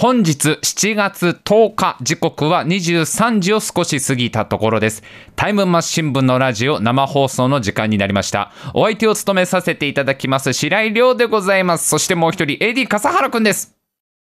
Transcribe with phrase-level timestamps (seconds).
[0.00, 5.02] 本日7月10日時刻は23時を少し過ぎたところです。
[5.34, 8.52] タイムマシン部のラジオ生放送の時間になりました。
[8.74, 11.88] お相手を務めさせていただきます白井亮でございます。
[11.88, 13.76] そしてもう一人 AD 笠原くんです。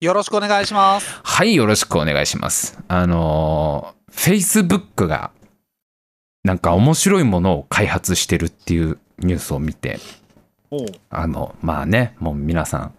[0.01, 1.21] よろしくお願いします。
[1.23, 2.79] はいよろしくお願いします。
[2.89, 5.33] あのー、Facebook が
[6.45, 10.01] なんか面白いものを開発してるっていうニュースを見て
[11.11, 12.95] あのまあねもう皆さん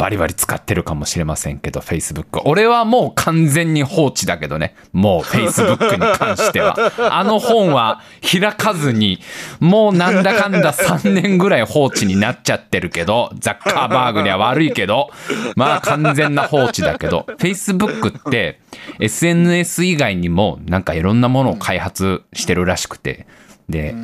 [0.00, 2.40] バリバリ使ってるかもしれませんけど、Facebook。
[2.46, 4.74] 俺はもう完全に放置だけどね。
[4.94, 6.74] もう Facebook に関しては。
[7.14, 9.20] あの本は開かずに、
[9.60, 15.10] もうなんだかんだ3年ぐらい放置になっちゃってるけど、ザッカーバーグには悪いけど、
[15.54, 18.58] まあ完全な放置だけど、Facebook って
[19.00, 23.26] SNS 以外にもなんかいろんなものを開発してるらしくて、
[23.68, 23.94] で、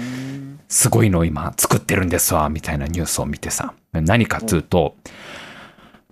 [0.68, 3.72] すごいのを今作ってるんですわ、みたいなニュースを見てさ。
[3.92, 4.96] 何かっつうと、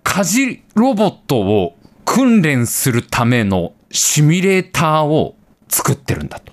[0.05, 5.35] 家事ロボットを訓練するためのシミュレーターを
[5.69, 6.53] 作ってるんだと。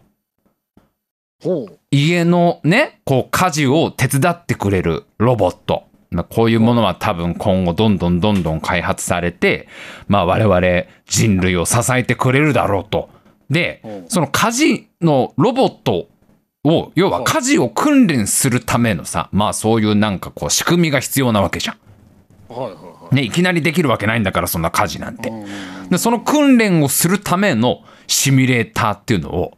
[1.91, 5.83] 家のね、こう家事を手伝ってくれるロボット。
[6.29, 9.67] こういうものは多分今後どんどんどんどん開発されて、
[10.07, 13.09] まあ我々人類を支えてくれるだろうと。
[13.49, 16.07] で、その家事のロボット
[16.63, 21.77] を、要は家事を訓練するためのさ、まあそういうなんかこう仕組みが必要なわけじゃん。
[23.11, 25.31] ね、いきなりできるわけないんだからそんな家事なんて。
[25.89, 29.57] でその訓練をするためのシミュレーターっていうのを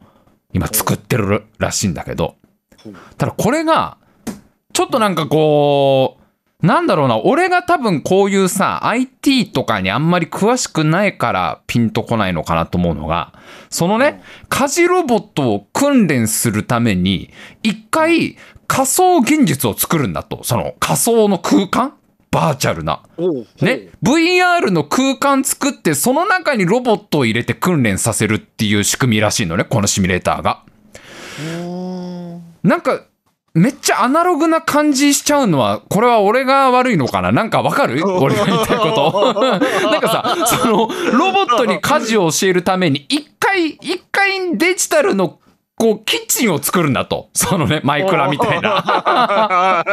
[0.53, 2.35] 今作ってるらしいんだけど
[3.17, 3.97] ただこれが
[4.73, 6.17] ちょっとなんかこ
[6.61, 13.33] うなんだろうな俺が多分こういうさ IT とかにあんまり詳しくないからピンとこないのかなと思うのが
[13.69, 17.31] そのね家事ロボットを訓練するために
[17.63, 20.43] 一回仮想現実を作るんだと。
[20.43, 21.93] その仮想の空間
[22.33, 23.01] バーチャルな。
[23.61, 30.63] ね？VR の空間作って、その中にロボットを入れて訓練させるっていう仕組みらしいのね、このシミュレーターが。
[32.63, 33.03] なんか、
[33.53, 37.31] めっちゃアナログな感じしちゃうのは、これは俺が悪いのかな？
[37.31, 38.03] なんかわかる？
[38.03, 39.33] 俺が言いたいこと。
[39.91, 45.39] なんかさ、その、ロボットに家事を教えるために、一回、一回デジタルの
[45.83, 47.29] こう、キッチンを作るんだと。
[47.33, 49.83] そのね、マイクラみたいな。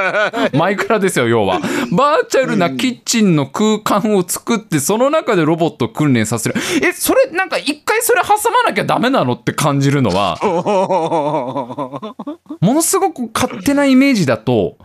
[0.54, 1.58] マイクラですよ、要は。
[1.90, 6.54] バーチャルなキッチンの空間を作って、その中でロボットを訓練させる。
[6.80, 10.38] え、それ、なんか一回それ挟まなきゃダメなのって感じるのは、
[12.60, 14.76] ものすごく勝手なイメージだと、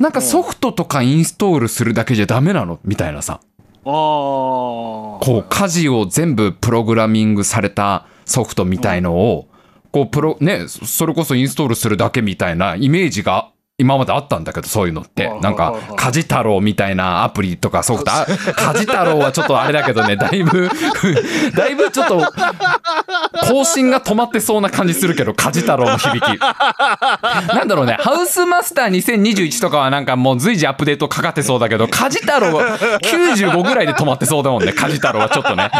[0.00, 2.80] なんかソフトとかインストールするだけじゃダメなの？
[2.84, 3.38] みたいなさ。
[3.84, 9.46] こう、家事を全部プログラミングされたソフトみたいのを、
[9.90, 15.32] こうプロねそれこそインストールするだけみたいなイメージが今まであったんだけど、そういうのって。
[15.40, 20.68] なんか、家事太郎みたいなアプリとかソフト、家事太郎はちょっとあれだけどね、 だいぶ
[21.54, 22.32] だいぶちょっと、
[23.48, 26.40] 更新が止まってそうな感じするけど、家事太郎の響き。
[26.40, 35.70] なんだろうね、ハウスマスター2021とかはなんかもう随時アップデートかかってそうだけど、家事太郎は95ぐらいで止まってそうだもんね、家事太郎はちょっとね。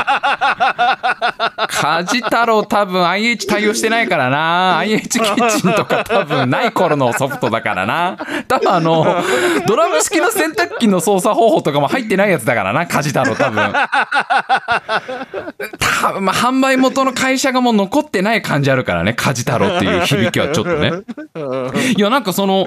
[1.67, 4.79] 家事太郎多分 IH 対応してないからな。
[4.79, 7.88] IH キッチンとか多分ない頃のソフトだからな。
[8.47, 9.23] 多分あの、
[9.67, 13.73] ドラム式の洗濯機の操作方法とかも入ってないやつだからな、家事太郎多分。
[15.79, 20.93] 多分、まあ、販売元の会社がもう残ってない感じあるからね、家事太郎っていう響きはちょっとね。
[21.97, 22.67] いや、なんかその、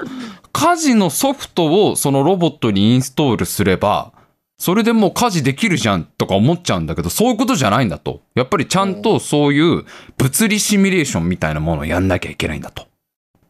[0.52, 4.12] 家事のソフトをそのロボットにインストールすれば、
[4.58, 8.20] それでもう家事できるじゃんとか思っちゃうんだけど、そういうことじゃないんだと。
[8.36, 9.84] やっぱりちゃんとそういう
[10.18, 12.86] 物理シミュレーションみたいなものをやんなきゃいけないんだと。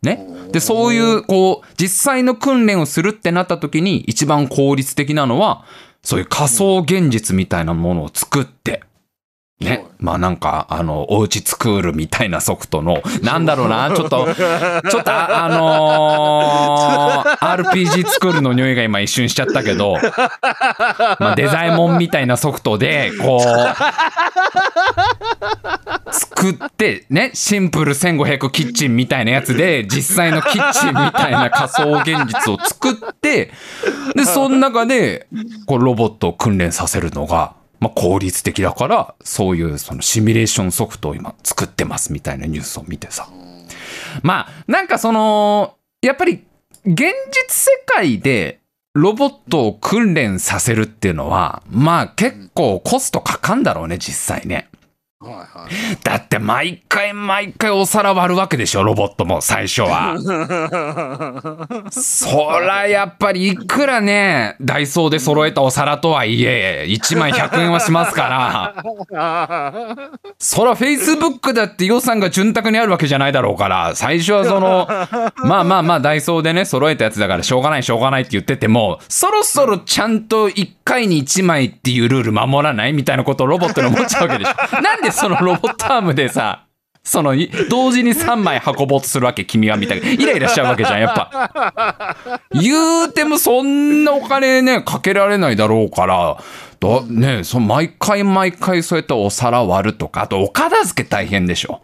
[0.03, 0.27] ね。
[0.53, 5.65] で、そういう、こう、実際の訓練をするってなった時に一番効率的なのは、
[6.03, 8.83] そういう仮想現実みたいなものを作って、
[9.61, 9.87] ね。
[9.99, 19.97] まあなんか、あの、おうちスクールみたいなソフトの、なんだろうな、ちょっと、ちょっとあ、あのー、RPG スクールの匂いが今一瞬しちゃったけど、
[21.21, 23.43] まあデザイモンみたいなソフトで、こう、
[26.13, 33.53] 作って、ね、シンプル1500キッチンみたいなやつで、実際のキッチンみたいな仮想現実を作って、
[34.15, 35.29] で、その中で、
[35.67, 43.29] こう、ロボットを訓練させるのが、まあ、効率的だから、そういうそのシミュレーションソフトを今作ってますみたいなニュースを見てさ。
[44.23, 46.45] まあ、なんかその、やっぱり
[46.85, 47.13] 現実
[47.49, 48.61] 世界で
[48.95, 54.69] ロボットを訓練させるっていうのは、まあ結構コストかかんだろうね、実際ね。
[55.23, 55.99] はいはい。
[56.03, 60.17] だって毎回毎回お皿割るわけでしょ、ロボットも最初は。
[61.91, 68.75] そらやっぱりいくらね、ダイソーで揃えたお皿とはいえ、1枚100円はしますから、
[70.39, 74.89] そら Facebook だって予算が潤沢にあるわけじゃないだろうから、最初はその、
[75.45, 84.53] まあまあまあダイソーでね、揃えたやつだからしょうがないしょうがないって言ってても、そろそろちゃんと1回に1枚っていうルール守らないみたいなことをロボットに思っちゃうわけでしょ。
[84.83, 86.67] なんでそのロボットアームでさ、
[87.05, 87.35] その
[87.69, 92.17] 同時に3枚運ぼうとするわけ君はみたいなイライラしちゃうわけじゃんやっぱ。
[92.53, 96.39] 言うてもそんなお金ねかけられないだろうから
[96.79, 101.83] だねそ毎回毎回そうやってお皿割るとかあとお片付け大変でしょ。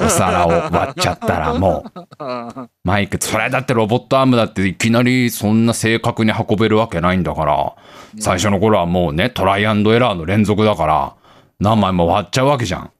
[0.00, 1.84] お皿を割っちゃったらも
[2.18, 2.68] う。
[2.84, 7.74] マイクそれだってロボットアームだっていきなりそんな正確に運べるわけないんだから。
[8.18, 11.14] 最初の頃はもうねトライアンドエラーの連続だから。
[11.62, 12.90] 何枚も割っちゃうわけじゃん。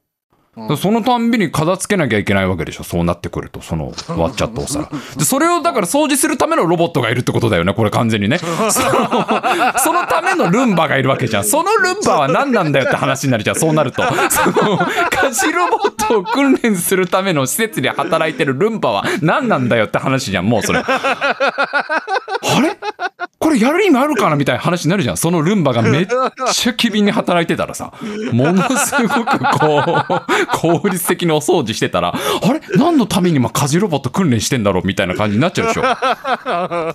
[0.76, 2.84] そのたんびに片付けなきゃいけないわけでしょ。
[2.84, 4.86] そうなってくるとその割っちゃったお皿。
[5.16, 8.36] でそれをだから掃除するためのロボットがいるってことだよねこれ完全にね。
[8.36, 8.70] その
[9.80, 11.44] そのためのルンバがいるわけじゃん。
[11.44, 14.02] そのルンバは何なんだよって話になるじゃんそうなると。
[14.02, 20.80] その家事ロボットを訓練するための施設で働いてるルンバは何なんだよって話じゃんもうそれ。
[20.86, 22.74] あれ？
[22.74, 22.91] こ
[23.52, 25.16] れやる意味あるかなみたいな話になるじゃん。
[25.16, 26.06] そのルンバがめっ
[26.52, 27.92] ちゃ機敏に働いてたらさ。
[28.32, 29.82] ものすごくこ
[30.74, 32.60] う効率的にお掃除してたらあれ？
[32.76, 35.82] 何のために今家事ロボット訓練してんだろうみたいな感じになっちゃうでしょ。
[35.82, 35.94] だ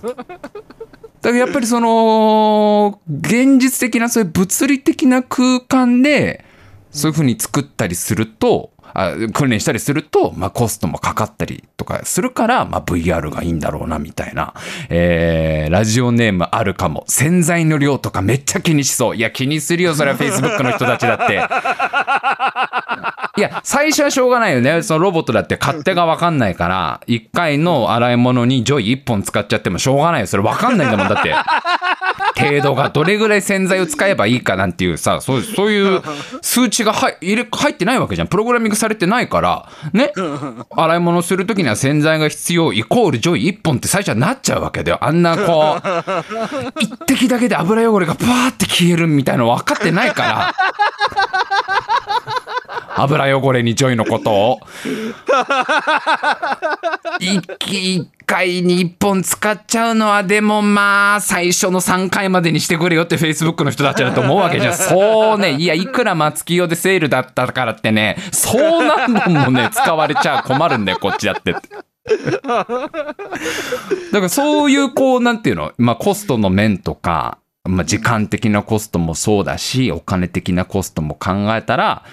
[1.22, 6.44] らやっぱりその現実的なそういう物理的な空間で
[6.90, 14.54] そういうふうに作ったりするとあ訓練したりすると、まあ、コストもかかったりとかするから、まあ、VR がいいんだろうなみたいな、
[14.88, 17.04] えー、ラジオネームあるかも。
[17.06, 19.16] 洗剤の量とかめっちゃ気にしそう。
[19.16, 20.18] いや気にするよそれは。
[20.18, 21.34] Facebook の人たちだって。
[23.38, 24.82] いや最初はしょうがないよね。
[24.82, 25.56] そのロボットだって。
[25.60, 27.00] 勝手が分かんないから。
[27.06, 30.26] 1回の洗い物にジョイ1本使っちゃってもしょうがないよ。
[30.26, 31.34] それ分かんないんだもんだって。
[32.38, 36.02] 程度がどれぐらい洗剤を使えばいいかなんていうさそうそういう
[36.42, 38.28] 数値が入入れ入ってないわけじゃん。
[38.28, 40.12] プログラミングされてないからね。
[40.70, 44.98] 洗い物する時には洗剤が必要イコールジョイ1本って最初はなっちゃうわけだよ。
[45.00, 45.82] あんなこう
[46.80, 50.54] 一滴だけで油汚れがバーって消えるみたいなの分かってないから
[53.02, 54.60] 油汚れにジョイのことを。
[57.20, 64.74] 一気一回に一本使っちゃうのはでもまあ最初の3回までにしてくれよって Facebook の人たちだと思うわけじゃん。
[64.74, 65.56] そうね。
[65.56, 68.16] いやいくらマツキヨでセールだったからってね。
[68.32, 71.60] そう何本もね使われちゃ困るんだよこっちだってって。
[72.38, 72.90] だか
[74.12, 75.72] らそういうこうなんていうの？
[75.78, 82.04] まあコストの面とか、まあ、時間的なコストもそうだしお金的なコストも考えたら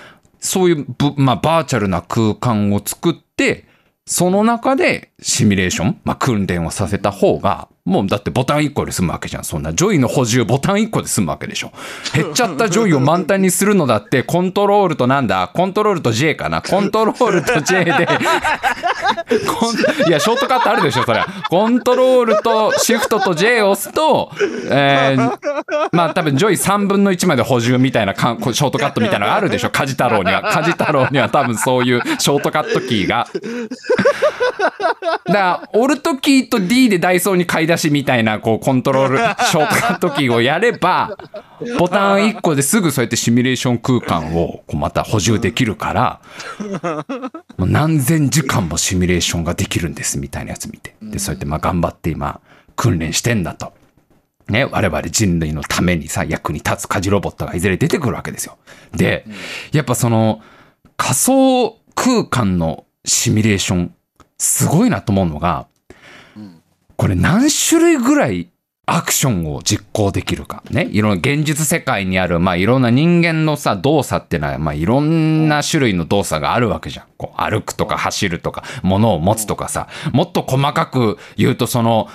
[0.46, 0.86] そういう、
[1.18, 3.66] まあ、バーチャルな空間を作って
[4.06, 9.44] その中でシミュレーション、まあ、訓練をさせた方がもうだってボタン1個で済むわけじゃん。
[9.44, 11.72] そんなジョイの補充ボタン1個で済むわけでしょ。
[12.16, 15.52] 減っちゃったジョイを満タンにするのだってコントロールとなんだ？
[15.54, 16.64] コントロールと J かな？
[16.64, 17.94] コントロールと J で。
[20.08, 24.32] いやショートカットあるでしょそれコントロールとシフトと J を押すと、
[24.70, 29.70] えー、まあ多分ジョイ3分の1まで補充みたいなかんショートカットみたいなのがあるでしょ。
[29.70, 30.42] 家事太郎には。
[30.42, 33.28] 家事太郎には多分そういうショートカットキーが。
[35.26, 41.18] だから Alt キーと D でダイソーに買い出しみたいなこうコントロールショートカットキーをやれば
[41.80, 46.22] ボタン1個ですぐそうやってシミュレーション空間をこうまた補充できるから
[47.58, 52.42] もう何千時間もシミュレーションができるんですみたいなやつ見てでそうやってまあ頑張って今
[52.76, 53.74] 訓練してんだと。
[54.48, 58.58] ね、我々人類のためにさ役に立つ家事ロボットがいずれ出てくるわけですよ。
[58.94, 59.26] で
[59.72, 60.40] やっぱその
[60.98, 63.96] 仮想空間のシミュレーション
[64.38, 65.68] すごいなと思うのが
[67.06, 68.50] これ何種類ぐらい
[68.88, 70.64] アクションを実行できるか。
[70.72, 70.88] ね。
[70.92, 77.06] いろんな現実世界にある、まあいろんな人間のさ、動作ってのは、まあいろんな種類の動作があるわけじゃん。
[77.18, 82.08] こう歩くとか走るとか、物を持つとかさ、もっと細かく言うとその、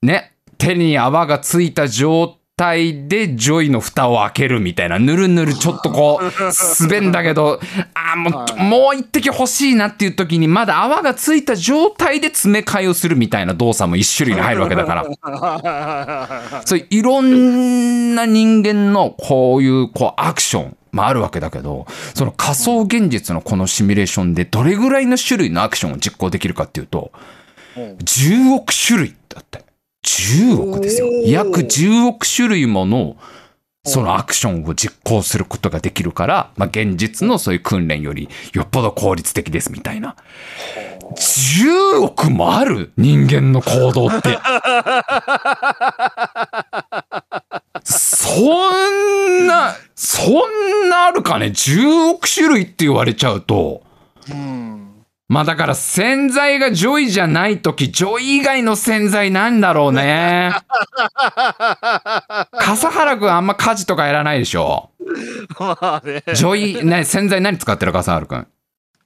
[0.00, 7.58] ね、手に泡がついた状態でジョイの蓋を開けるみたいな、ぬるぬるちょっとこう、滑んだけど、
[7.94, 16.60] ああ、もう、もう一滴欲しいなっていう時に、まだ泡がついた状態で詰め替えをするみたいな動作も一種類に入るわけだから。
[16.66, 27.10] そういろんな人間のこういうこうアクションもあるわけだけど、その仮想現実のこのシミュレーションでどれぐらいの種類のアクションを実行できるかっていうと、
[27.76, 29.69] 10億種類だって。
[30.04, 31.08] 10億ですよ。
[31.26, 33.16] 約10億種類もの
[33.84, 40.16] そのアクションを実行することができるから、まあ、現実のそういう訓練よりよっぽど効率的ですみたいな。
[41.16, 44.38] 10億もある人間の行動って。
[47.82, 53.82] そんな、そんなあるかね ?10 億種類って言われちゃうと。
[54.30, 54.69] うん。
[55.30, 60.50] まあだから洗剤がジョイじゃないとき、ジョイ以外の洗剤なんだろうね。
[62.58, 64.90] 笠原くんあんま家事とかやらないでしょ？
[65.60, 66.24] まあね。
[66.34, 68.48] ジョイ、ね、洗剤何使ってる笠原くん。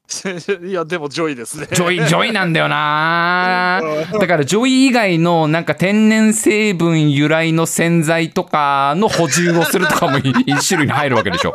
[0.66, 1.69] いや、でもジョイですね。
[1.71, 3.83] ジョイ、ジョイなんだよな。
[4.19, 11.54] だからジョイ以外のなんか天然成分由来の洗剤とかの補充をするとかもい一種類に入るわけでしょ。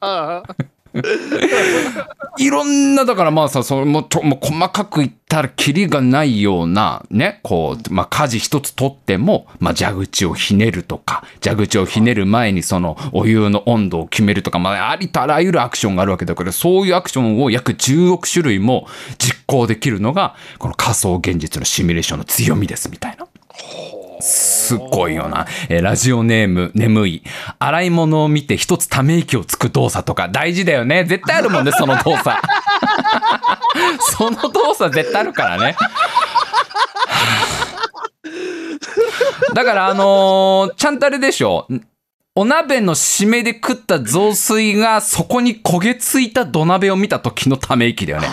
[2.38, 18.86] いろんな、だからまあさ、それもと、もう細かく言ったらキリがないような、ね、こう、まあ家事一つとっても、まあ蛇口をひねるとか、蛇口をひねる前にそのお湯の温度を決めるとか、まあありとあらゆるアクションがあるわけだから、そういうアクションを約10億種類も
[19.18, 23.26] 実行できるのが、この仮想現実のシミュレーションの強みです、みたいな。
[24.20, 25.46] すごいよな。
[25.68, 27.22] えーラジオネーム、眠い。
[27.58, 31.04] 洗い物を見て一つため息をつく動作とか大事だよね。
[31.04, 32.30] 絶対あるもんね、 その動作。
[34.16, 35.76] その動作絶対あるからね。
[39.54, 41.66] だからあのーちゃんとあれでしょ。
[42.34, 48.28] お鍋の締めで食った雑炊がそこに焦げついた土鍋を見た時のため息だよね。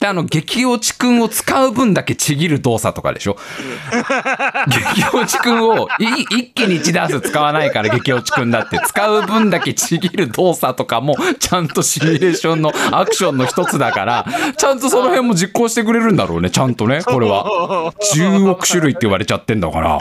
[0.00, 3.36] で、あの、激落ちくんを使う分だけちぎる動作とかでしょ？
[4.68, 6.04] 激落ちくんをい
[6.38, 14.26] 一気に1ダース使わないから激落ちくんだって使う分だけちぎる動作とかもちゃんとシミュレーションのアクションの一つだから
[14.56, 19.98] ちゃんとその辺も実行してくれるんだろうねちゃんとねこれは10億種類って言われちゃってんだから。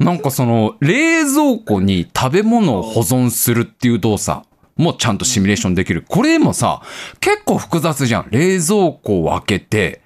[0.00, 4.42] なんかその冷蔵庫に食べ物を保存するっていう動作
[4.80, 6.04] もちゃんとシミュレーションできる。
[6.08, 6.82] これもさ、
[7.20, 8.28] 結構複雑じゃん。
[8.30, 10.00] 冷蔵庫を開けて、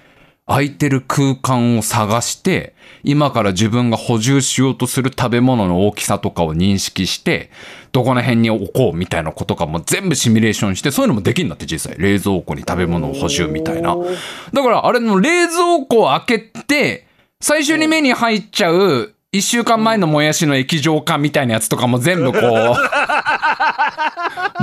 [0.46, 7.50] 空いてる空間を探して、今から自分が補充しようとする食べ物の大きさとかを認識して、
[7.92, 11.98] どこの辺に置こうみたいなことかも全部シミュレーションして、そういうのもできるんだって実際。
[11.98, 13.96] 冷蔵庫に食べ物を補充みたいな。
[14.52, 17.06] だからあれの冷蔵庫を開けて、
[17.40, 22.42] 最初に目に入っちゃう、一週間前のもやしの液状化みたいなやつとかも全部こう、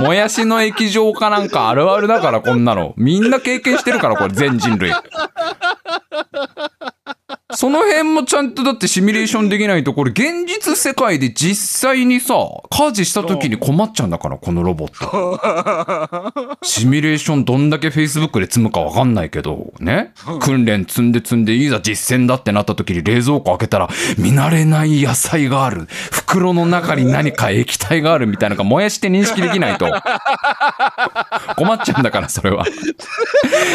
[0.00, 2.94] もやしの液状化なんかあるあるだからこんなの。
[2.96, 4.90] みんな経験してるからこれ全人類。
[7.54, 11.54] その辺もちゃんとだってシミュレーションできないとこれ現実世界で実
[11.90, 12.34] 際にさ
[12.70, 16.56] 家事した時に困っちゃうんだからこのロボット。
[16.62, 20.12] シミュレーションどんだけ Facebook で積むかわかんないけどね？
[20.40, 25.86] 訓練積んで積んでいざ実践だってなった時に冷蔵庫開けたら見慣れない野菜がある。
[26.10, 29.86] 袋の中に何か液体があるみたいなのが燃やして認識できないと。
[31.56, 32.64] 困っちゃうんだからそれは。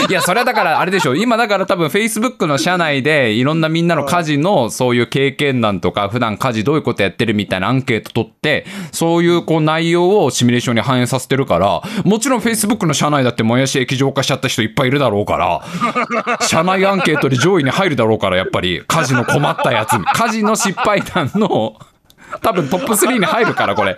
[0.10, 1.15] いやそれはだからあれでしょ。
[1.15, 15.62] 今だから多分 Facebook の社内でいろんなみんなの家事のそういう経験談とか普段家事どういうことやってるみたいなアンケート取ってそういうこう内容をシミュレーションに反映させてるからもちろん Facebook の社内だってもやし液状化しちゃった人いっぱいいるだろうから
[16.45, 19.97] 社内アンケートで上位に入るだろうからやっぱり家事の困ったやつ。
[20.00, 21.75] 家事の失敗談の
[22.41, 23.98] 多分トップ3に入るからこれ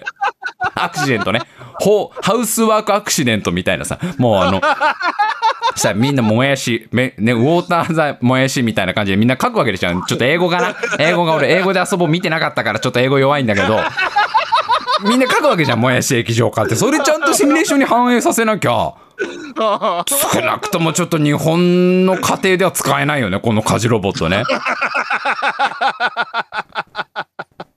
[0.75, 1.41] アクシデントね
[1.79, 4.61] ホハウスワークアクシデントみたいなさもうあの
[5.79, 9.89] したらみんなもやし、めね、ウォーターザもやしみたいな感じでみんな書くわけでしょ。
[10.03, 13.79] ちょっと英語かな英語が俺、英語で遊ぼう見てなかったからちょっと英語弱いんだけど、
[15.07, 16.75] みんな書くわけじゃん、もやし液状化って。
[16.75, 18.93] それちゃんとシミュレーションに反映させなきゃ、
[20.07, 24.43] 少なくともちょっと日本の家庭では使えないよね、この家事ロボットね。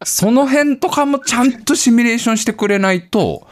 [0.04, 3.46] その辺とかもちゃんとシミュレーションしてくれないと、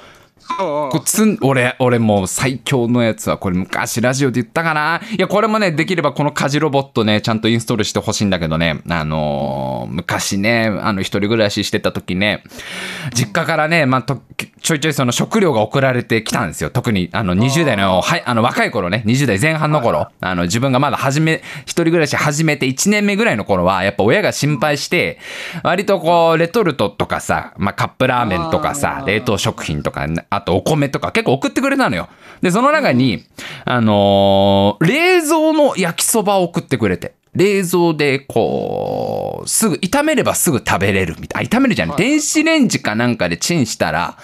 [0.58, 5.00] こうつん俺、俺もう最強のやつは、これ昔ラジオで言ったかな。
[5.16, 12.42] いや、これもね、できればこの家事ロボットね、ちゃんとインストールしてほしいんだけどね、あのー昔ね、あの、一人暮らししてた時ね、
[13.14, 14.22] 実家からね、まあ、と、
[14.62, 16.70] ちょいちょいその食料が送られてきたんですよ。
[16.70, 25.18] 特に、あの、20代の、はい、あの、若い頃ね、20代前半の頃、あの、自分がまだ始め、一人暮らし始めて1年目ぐらいの頃は、やっぱ親が心配して、
[25.62, 32.08] 割とこう、レトルトとかさ、まあ、カップラーメンとかさ、冷凍食品とか、あとお米とか結構送ってくれたのよ。
[32.42, 33.24] で、その中に、
[33.64, 37.14] あのー冷蔵の焼きそばを送ってくれて。
[37.34, 41.48] 冷蔵で、こう、すぐ、炒めればすぐ食べれるみたいな。
[41.48, 41.96] あ炒めるじゃん。
[41.96, 44.18] 電子レンジかなんかでチンしたら、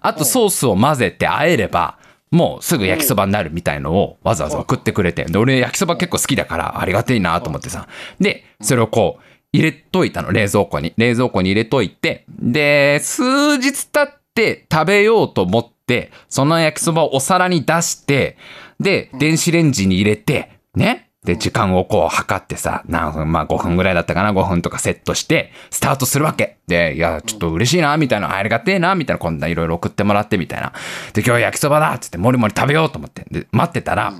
[0.00, 1.98] あとソースを混ぜて和えれば、
[2.30, 5.24] もうすぐ焼きそばになるみたいのをわざわざ送ってくれて。
[5.24, 7.88] で、俺焼きそば結構好きだからありがてえなと思ってさ。
[8.20, 10.94] で、それをこう、入れといたの、冷蔵庫に。
[10.96, 18.36] 冷蔵庫に入れといて、で、数日経って食べようと思って、その焼きそばをお皿に出して、
[18.78, 21.09] で、電子レンジに入れて、ね。
[21.24, 26.56] で、時間をこう測ってさ、何分、まあ5分ぐらいだったかな、5分とかセットして、スタートするわけ。
[26.66, 30.72] で、いや、ちょっと嬉しいな、みたいな、ありがてえな、みたいな、こんないろいろ送ってもらって、みたいな。
[31.12, 33.26] で、今日は焼きそばだっつって、もりもり食べようと思って。
[33.30, 34.14] で、待ってたら、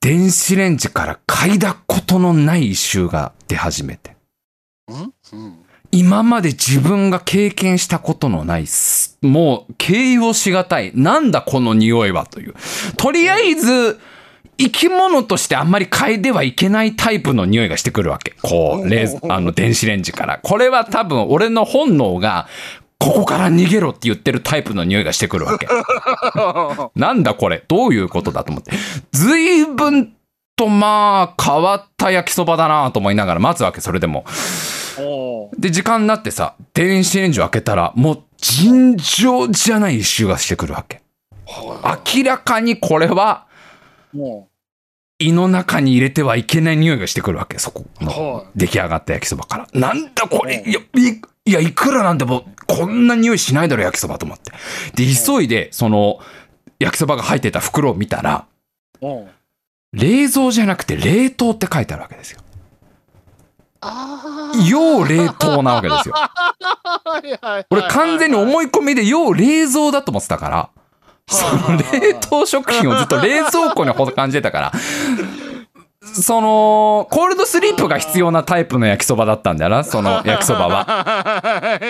[0.00, 4.16] 電子レンジから嗅いだことのない異臭が出始めて。
[5.90, 10.92] 今まで自分が経験したことのないす、もう形容しがたい。
[10.94, 12.54] なんだこの匂いはという。
[12.96, 14.00] とりあえず、
[14.64, 18.34] 生き物としてあんまり嗅いではいけないタイプの匂いがしてくるわけ。
[18.42, 20.38] こう、冷あの、電子レンジから。
[20.42, 22.46] これは多分俺の本能が、
[22.98, 25.66] ここから逃げろって言ってるタイプの匂いがしてくるわけ。
[26.94, 27.64] なんだこれ？
[27.66, 28.70] どういうことだと思って。
[29.10, 30.14] 随分
[30.54, 34.24] とまあ、変わった焼きそばだなと思いながら待つわけ、それでも。
[35.58, 41.00] で、時間になってさ、電子レンジを開けたら、もう尋常じゃない一周がしてくるわけ。
[42.14, 43.46] 明らかにこれは
[44.14, 44.48] も
[45.22, 49.68] 胃の中に入れてはいけない匂いがしてくるわけ、そこうのは出来上がった焼きそばから。
[49.72, 54.52] なんだこれいや、いいや、いくらなんでもこんな匂いしないだろ、焼きそばと思って。
[54.94, 56.20] で、急いで、その、
[56.78, 58.46] 焼きそばが入ってた袋を見たら、
[59.92, 62.40] 冷蔵じゃなくて冷凍って書いてあるわけですよ。
[63.80, 66.14] あ要冷凍なわけですよ。
[66.16, 70.70] あ俺完全に思い込みで要冷蔵だと思ってたから、
[71.32, 74.72] その冷凍食品をずっと冷蔵庫に保管してたから、
[76.04, 81.80] その、コールドスリープが必要なタイプの焼きそばだったんだよな、その焼きそばは。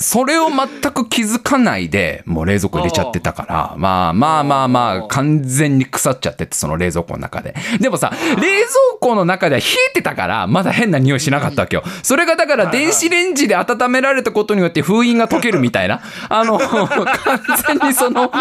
[0.00, 7.54] それを全く気づかないで、もう冷蔵庫入れちゃってたから、まあまあまあまあ、完全に腐っちゃってて、その冷蔵庫の中で。
[7.78, 11.82] でもさ、冷蔵庫の中では冷えてたから、まだ変な匂いしなかったわけよ。
[12.02, 16.00] それがだから電子レンジで温められたことによって封印が解けるみたいな。
[16.30, 17.40] あの、完
[17.78, 18.32] 全にその、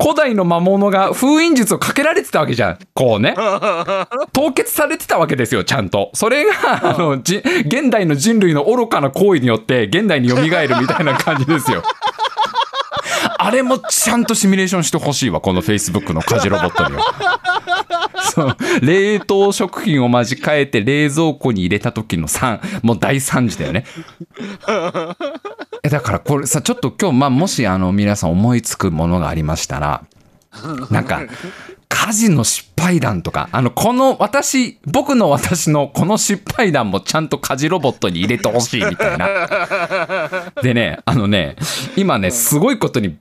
[0.00, 2.78] 古代の魔物が封印術をかけられてたわけじゃん。
[2.94, 3.34] こうね。
[4.32, 6.10] 凍結されてたわけですよ、ちゃんと。
[6.14, 6.52] それが、
[6.94, 10.50] あの、じ現代の人類の愚かな行為によって、現現代に蘇るみ
[10.86, 11.82] たいな感じですよ。
[13.38, 17.40] あれもちゃんとシミュレーションしてほしいわ、この Facebook の家事ロボットには。
[18.34, 23.84] そう冷凍食品を間近えて冷蔵庫に入れた時の3もう大惨事だよね
[25.82, 30.04] えだからこれさちょっと今日まあもしあの皆さん思いつくものがありましたら
[30.90, 31.22] なんか
[31.94, 40.52] 家事の失敗談とかあのこの私僕の私のこの失敗談もちゃんと家事ロボットに入れてほしいみたいな。
[40.60, 41.54] でねあのね
[41.96, 43.16] 今ねすごいことに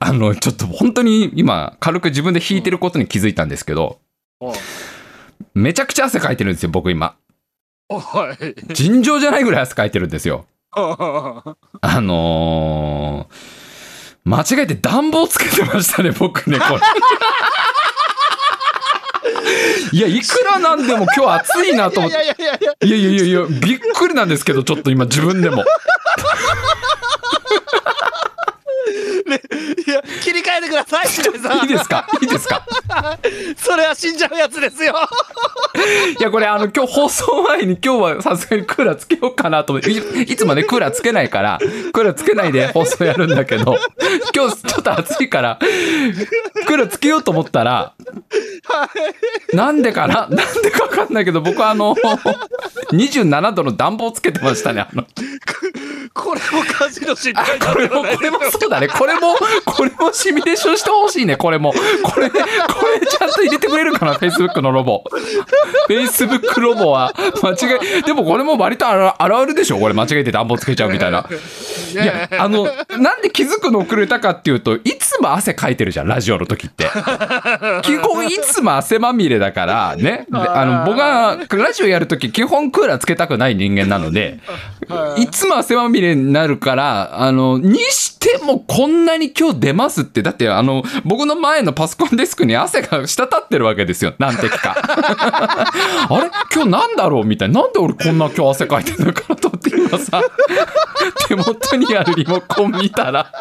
[0.00, 4.00] あのちょっと本当に今軽く自分で引いてることに気づいたんですけど
[5.54, 7.14] めちゃくちゃ汗かいてるんですよ僕今。
[8.74, 10.44] 尋常じゃないぐらい汗かいてるんですよ。
[10.72, 16.80] あのー、間違えて暖房つけてましたね僕ねこれ。
[19.92, 22.16] いや、いくらなんでも今日暑いなと思って。
[22.86, 25.64] いやいやいやいやいやびっくりなんですけど、ちょっと今自分でも。
[29.36, 32.06] いや切り替えてくださいいいですか？
[32.20, 32.64] いいですか？
[33.56, 34.94] それは死んじゃうやつですよ。
[36.18, 41.58] いやこれあの今日放送前に今日はさすがにクーラーつけようかなと思っていいつもねクーラーつけないから
[41.92, 43.78] クーラーつけないで放送やるんだけど
[44.34, 45.58] 今日ちょっと暑いから
[46.66, 47.92] クーラーつけようと思ったら
[49.52, 50.26] なんでかな？
[50.28, 51.94] なんでかわかんないけど僕はあの
[52.92, 55.04] 27度の暖房つけてましたねあの。
[56.14, 58.88] これも火事の失あ敗だこれもこれもそうだね。
[58.88, 59.17] これも
[59.64, 61.36] これもシミュレーションしてほしいね。
[61.36, 61.72] これも。
[62.02, 65.02] これこれちゃんと入れてくれるかな？Facebook のロボ。
[65.88, 67.12] Facebook ロボは。
[67.42, 69.78] 間違えでもこれも割とあるあるでしょ？
[69.78, 71.28] これ間違えて暖房つけちゃうみたいな。
[71.92, 72.64] いやあの
[72.98, 76.86] なんで気づくの遅れたかっていうといつも汗かいてるじゃんラジオの時って。
[77.82, 80.26] 基本いつも汗まみれだからね。
[80.30, 84.40] であの僕はラジオやる時基本クーラーつけたくない人間なので
[85.18, 94.14] いつも汗まみれになるから、あの、にしてもこんなに今日出ますって、だってあの、僕の前のパソコンデスクに汗が滴ってるわけですよ。
[94.18, 94.76] 何滴か。
[96.10, 96.30] あれ？
[96.54, 97.24] 今日なんだろう？
[97.24, 97.62] みたいな。
[97.62, 100.22] なんで俺こんな今日汗かいてんのかなと思って今さ、
[101.28, 103.32] 手元にあるリモコン見たら、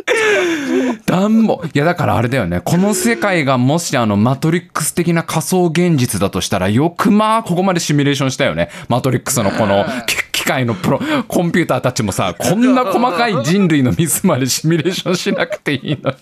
[1.06, 2.60] 暖房いやだからあれだよね。
[2.64, 8.70] この世界がもしあのマトリックス的な仮想現実だとしたらよくまあここまでシミュレーションしたよね。
[8.88, 16.16] マトリックスのこのき機械のプロコンピューターたちもさこんな細かい人類のミスまでシミュレーションしなくていいのに。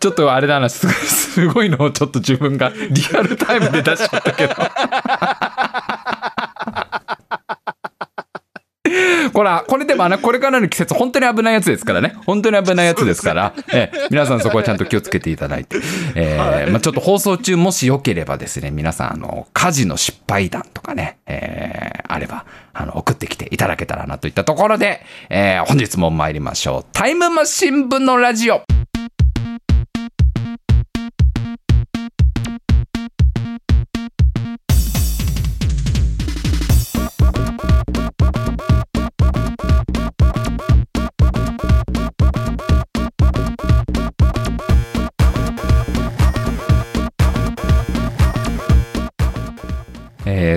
[0.00, 4.54] ちょっとあれだなすすごいのをちょっと自分がリアルタイムで出しちゃったけど
[9.32, 12.14] これはこれでもあのこれからの季節本当に危ないやつですからね。
[12.26, 13.52] 本当に危ないやつですから。
[13.72, 15.78] ええ皆さんそこはちゃんと気をつけていただいて、
[16.14, 26.84] えーまあ、ちょっと放送中もしよければですね皆さんあの家事の失敗談とかね、えーあればあの送ってきていただけたらなといったところで、えー本日も参りましょう。
[26.92, 28.62] タイムマシン部のラジオ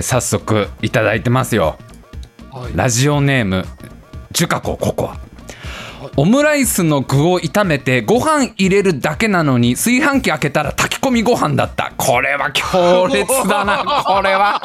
[0.00, 1.78] ー早速いただいてますよ。
[2.52, 2.76] はい。
[2.76, 3.64] ラジオネーム
[4.32, 5.20] ジュカコココア
[6.16, 11.92] オムライスの具を炒めてご飯入れるだけなのに炊飯器開けたら炊き込みご飯だった。
[11.96, 13.84] これは強烈だな。
[14.04, 14.60] これは。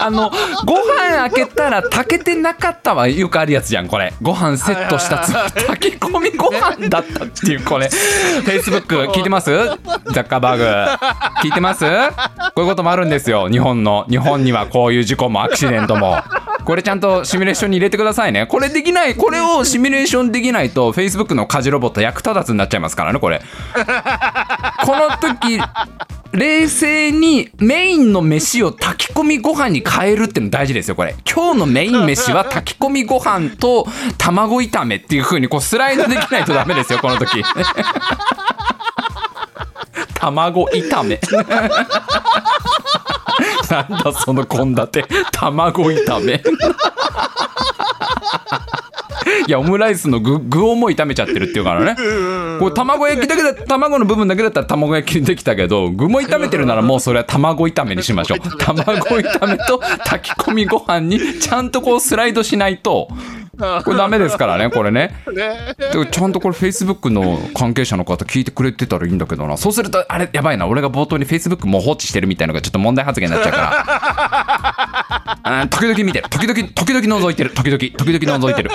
[0.00, 0.30] あの
[0.64, 4.12] ご飯開けたら炊けてなかったはよくあるやつじゃんこれ。
[4.22, 7.86] ご飯セットしたつ炊き込みご飯だったっていうこれ。
[8.44, 9.50] Facebook 聞いてます？
[9.52, 10.64] ザッカーバーグ。
[11.42, 11.84] 聞いてます？
[11.84, 11.86] こ
[12.56, 13.48] ういうこともあるんですよ。
[13.48, 16.16] 日本の日本にはこういう事故もアクシデントも
[16.66, 18.44] これちゃんとシミュレーションに入れてくださいね。
[18.46, 23.40] これできないこれをシミュレーションできないと Facebook の家事ロボット役立たずになっちゃいますからねこれ。
[24.84, 25.60] この時
[26.32, 31.14] 冷静にメインの飯を炊き込みご飯に変えるっての大事ですよこれ。
[31.24, 33.86] 今日のメイン飯は炊き込みご飯と
[34.18, 37.44] 卵炒めっていう風にこうスライドできないとダメですよこの時。
[40.14, 41.20] 卵炒め
[43.70, 45.04] なんだその献立。
[45.32, 46.42] 卵炒め。
[49.46, 51.96] いやオムライスの具具をもう炒めちゃってるっていうからね。
[52.58, 58.38] こう卵焼きだけだ卵の部分だけだったら卵焼きにできたけど具も炒めてるならもうそれは卵炒めにしましょう。
[58.58, 63.08] 卵炒めと炊き込みご飯にちゃんとこうスライドしないと
[63.84, 65.14] これダメですからねこれね。
[65.32, 65.74] ね。
[66.10, 69.56] ちゃんとこれ Facebook の関係者の方聞いてくれてたらいいんだけどな。
[69.56, 70.66] そうするとあれやばいな。
[70.66, 73.58] 俺が冒頭に Facebook もう放置してるみたいなのがちょっと問題発言になっちゃうか
[75.44, 75.66] ら。
[75.70, 76.28] 時々見てる。
[76.28, 77.50] 時々時々覗いてる。
[77.50, 78.70] 時々時々覗いてる。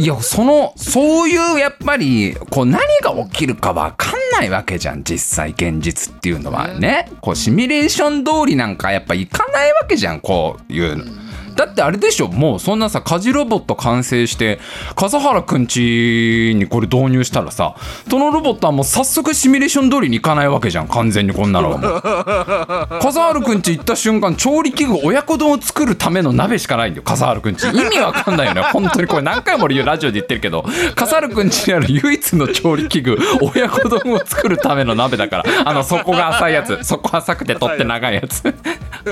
[0.00, 7.10] いやそのそういうやっぱりこう何が起きるか分かんないわけじゃん実際現実っていうのはね。
[7.20, 11.27] こうシミュレーション通りなんかやっぱいかないわけじゃんこういうの。
[11.58, 14.60] だってあれでしょもうそんなさ家事ロボット完成して
[14.94, 17.74] 笠原くんちにこれ導入したらさ
[18.08, 23.00] そのロボットはもう早速シミュレーション通りにいかないわけじゃん完全にこんなのはもう。
[23.02, 27.66] 笠原くんち行った瞬間調理器具親子丼を作るための鍋しかないんだよ笠原くんち。
[27.66, 28.62] 意味わかんないよね。
[28.72, 35.44] 本当にこれ何回も俺ラジオで言ってるけど笠原くんちにある唯一の調理器具親子丼を作るための鍋だから。
[35.64, 36.84] あの底が浅いやつ。
[36.84, 38.44] 底浅くて取って長いやつ。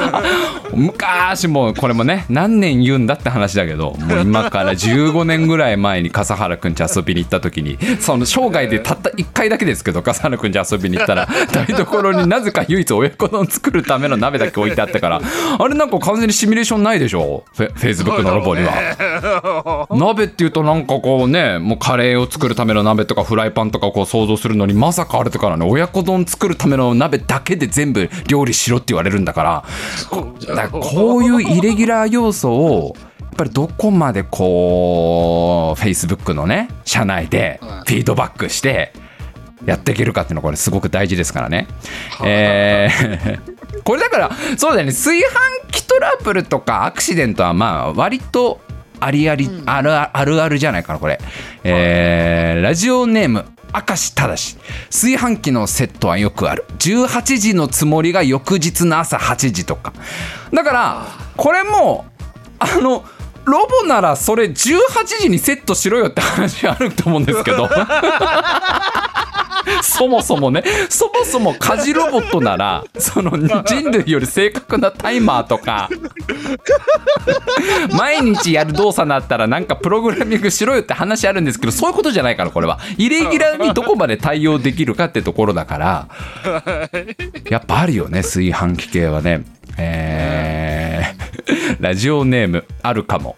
[0.73, 15.21] 昔もうこれもね何年言うんだって話だけど もう今から15年ぐらい前に笠原くんち遊びに行った時にその生涯でたった1回だけですけど笠原くんち遊びに行ったら 台所になぜか唯一親子丼作るための鍋だけ置いてあったから
[15.59, 17.45] あれなんか完全にシミュレーションないでしょ？
[17.57, 19.87] フェ Facebook のロボには。
[19.91, 29.65] 鍋っていうとなんかこうねもうカレーを作るための鍋とかフライパンとかこう想像するのにまさかあれだからね親子丼作るための鍋だけで全部料理しろって言われるんだから
[30.55, 38.93] だからこういうイレギュラー要素をやっぱりどこまでこう Facebook のね社内でフィードバックして
[39.67, 41.67] やっていけるかっていうのはこれすごく大事ですからね。
[42.25, 44.93] えー これだからそうだよね。
[44.93, 45.27] 炊飯
[45.71, 48.61] 器トラブルとかアクシデントはまあ割と
[48.99, 51.21] ありあり、あるあるあるじゃないかなこれ、
[51.63, 54.57] えーラジオネーム明石正
[54.91, 56.65] 炊飯器のセットはよくある。
[56.79, 59.93] 18時のつもりが翌日の朝8時とか。
[60.53, 62.07] だからこれも
[62.59, 63.05] あの
[63.45, 64.55] ロボならそれ18
[65.23, 67.69] 時にセットしろよって話あると思うんですけど。
[69.83, 73.33] そもそもねそもそも家事ロボットならその
[73.65, 75.89] 人類より正確なタイマーとか
[77.97, 82.79] 毎日やる動作だったらなんかプログラミングしろよって話あるんですけどそういうことじゃないからこれは。
[82.97, 86.09] イレギュラーにどこまで対応できるかってところだから。
[87.51, 89.45] やっぱあるよね炊飯器系はね
[89.79, 91.27] えー。
[91.81, 93.37] ラジオネームあるかも。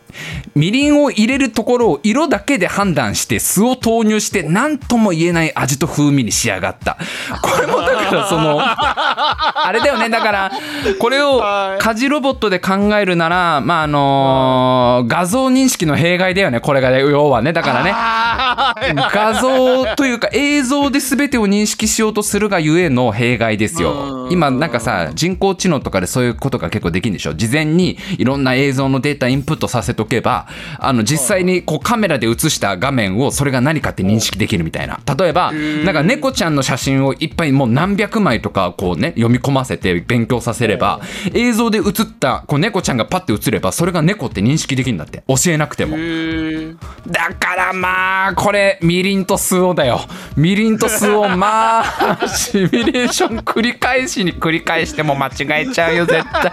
[0.55, 6.96] みりんを入れるところを色だけで判断して酢を投入して何とも言えない味と風味に仕上がった。
[7.42, 10.09] これもだからその あれだよね。
[10.09, 10.53] だから
[10.98, 11.83] これをはい。
[11.83, 16.61] 家事ロボットで考えるならまああの画像認識の弊害だよね。
[16.61, 17.53] これがね要はね。
[17.53, 17.94] だからね。
[19.12, 23.92] 画像というか映像で全てを認識しようとするがゆえの弊害ですよ。
[23.92, 27.35] うん今なんかさ人工知能とかでそういうことが結構できるんでしょ？
[27.35, 35.01] 事前にいろんな映像のデータインプットさせとけばあの実際にこうカメラで映した画面をそれが何かって認識できるみたいな。
[35.19, 41.01] 例えばなんか猫ちゃんの写真をいっぱいもう何百枚とかこうね読み込ませて勉強させれば
[41.35, 41.85] 映像で映っ
[42.19, 45.23] たこう猫ちゃんがパッて映ればそれが猫って認識できるんだって。
[45.29, 45.97] 教えなくても。
[47.07, 50.01] だからまあこれみりんと酢をだよ。
[50.37, 56.53] みりんと酢をまあシミュレーション繰り返しに繰り返しても間違えちゃうよ 絶対。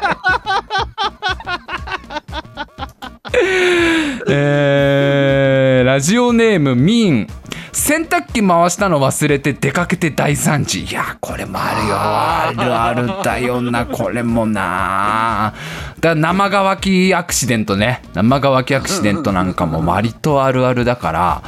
[4.27, 7.27] えーラジオネームミン。
[7.71, 10.85] 洗濯機回したの忘れて出かけて大惨事。
[10.85, 11.95] いやこれもあるよ。
[11.97, 13.85] あるあるだよな。
[13.85, 15.53] これもな。
[15.99, 18.01] だから生乾きアクシデントね。
[18.13, 21.43] 生乾きアクシデントなんかも割とあるあるだから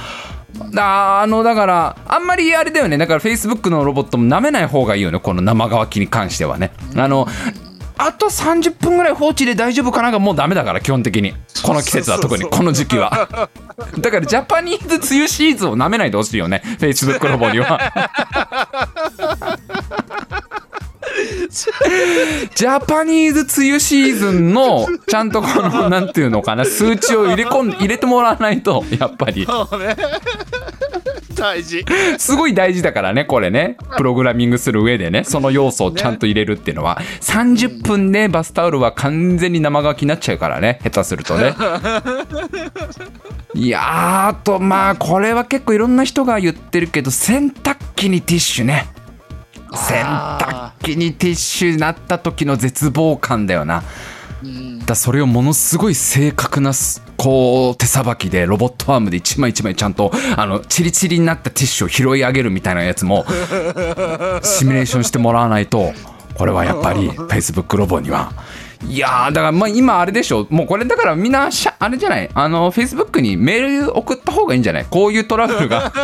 [0.72, 2.98] だあのだからあんまりあれだよね。
[2.98, 5.20] だから Facebook のロボットも舐めない方がいいよね。
[5.20, 6.72] この生乾きに関してはね。
[6.96, 7.28] あの
[8.00, 11.34] あと30分ぐらい放置で大丈夫かながもうダメだから基本的に。
[11.64, 13.50] この季節は特にこの時期は。
[14.00, 16.62] だからジャパニーズ梅雨シーズンを舐めないでほしいよね。
[16.80, 17.80] Facebook ロボには
[22.56, 29.46] ジャパニーズ梅雨シーズンのちゃんとこのなんていうのかな数値を入れ込ん入れてもらわないとやっぱり。
[29.46, 29.96] そうね。
[31.36, 31.86] 大事。
[32.18, 33.78] すごい大事だからねこれね。
[33.96, 35.24] プログラミングする上でね。
[35.24, 37.00] その要素をちゃんと入れるっていうのは。
[37.22, 41.54] 30分でバスタオルは完全に生乾きになっちゃうからね下手するとね。
[43.54, 48.88] いやーあとまあこれは結構いろんな人が言ってるけど洗濯機にティッシュね
[49.74, 53.84] 洗濯機にティッシュになった時の絶望感だよな。
[54.44, 54.80] うん。
[54.86, 63.26] だそれをものすごい正確なすこう手さばきでロボットアームで一枚一枚ちゃんとあのチリチリになったティッシュを拾い上げるみたいなやつも
[64.44, 65.94] シミュレーションしてもらわないと。
[66.38, 68.32] これはやっぱり Facebook ロボには
[68.86, 70.48] いやーだからまあ今あれでしょ。
[70.50, 72.30] もうこれだからみんなしゃあれじゃない？
[72.34, 74.86] あの Facebook にメール送った方がいいんじゃない？
[74.90, 75.92] こういうトラブルが。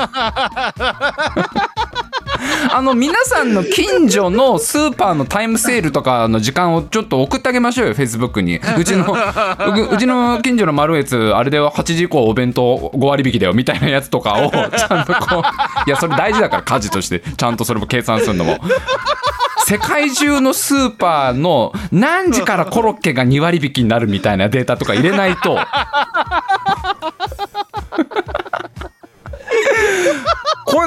[2.73, 8.59] あの皆さんの近所のスーパーのタイムセールとかの時間をちょっと送ってあげましょうよ Facebook に。
[8.77, 9.15] うちのう
[9.95, 15.43] うちの近所のマルエツあれでは8時以降お弁当5割引きだよみたいなやつとかをちゃんとこう。
[15.87, 17.21] いやそれ大事だから家事として。
[17.37, 18.57] ちゃんとそれも計算するのも。
[19.65, 25.57] 世界中のスーパーの何時からコロッケが2割引きになるみたいなデータとか入れないと。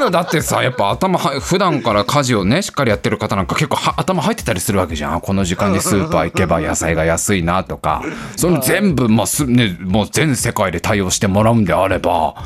[0.06, 5.20] こういうのだってさやっぱ頭は普段から家事をねしっかりやってる方なんか結構は頭入ってたりするわけじゃん。
[5.20, 8.02] この時間にスーパー行けば野菜が安いなとか。
[8.36, 12.36] その全部、まあすね、もう全世界で対応してもらうんであれば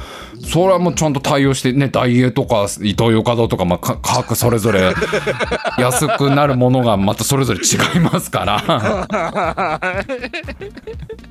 [0.40, 4.94] それはもうちゃんと対応してねダイエーとかイトーヨーカドーとか、まあ、か各それぞれ
[5.79, 9.81] 安くなるものがまたそれぞれ違いますから。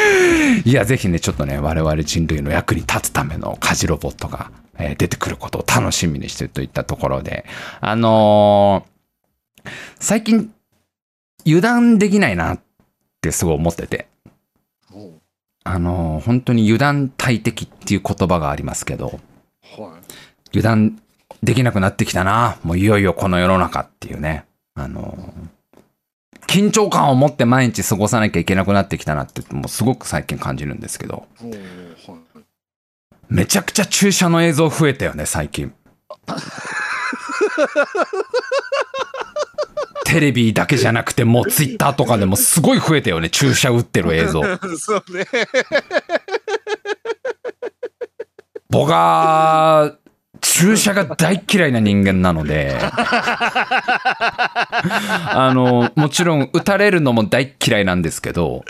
[0.64, 7.44] いや、ぜひね、ちょっとね、我々人類の役に立つための家事ロボットが、えー出てくることを楽しみにしてるといったところで、
[7.80, 10.52] あのー最近、
[11.46, 12.60] 油断できないなっ
[13.20, 14.06] てすごい思ってて、
[14.92, 15.10] お
[15.64, 19.18] あのー本当に油断大敵っていう言葉がありますけど、はい。
[20.50, 21.00] 油断
[21.42, 22.58] できなくなってきたな。
[22.62, 24.44] もういよいよこの世の中っていうね。
[24.74, 25.55] あのー
[26.46, 31.26] 緊張感を持って毎日過ごさなきゃいけなくなってきたなって、もうすごく最近感じるんですけど、
[33.28, 35.72] めちゃくちゃ注射の映像増えたよね、最近。
[40.04, 44.42] テレビだけじゃなくて、もうツイッターとかでもすごい増えたよね、注射打ってる映像。
[44.78, 45.26] そうね
[48.70, 49.96] 僕は、
[50.56, 52.78] 注射が大嫌いな人間なので、
[55.28, 58.64] あの、もちろん打たれるのも大嫌いなんですけど、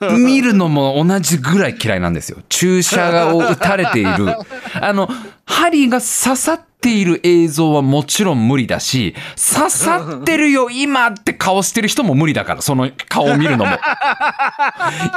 [0.00, 2.38] 見るのも同じぐらい嫌いなんですよ。
[2.48, 4.36] 注射を打たれている。
[4.80, 5.08] あの、
[5.46, 13.72] 針が刺さっている映像はもちろん無理だし、刺さってるよ今って顔してる人も無理だから、その顔を見るのも。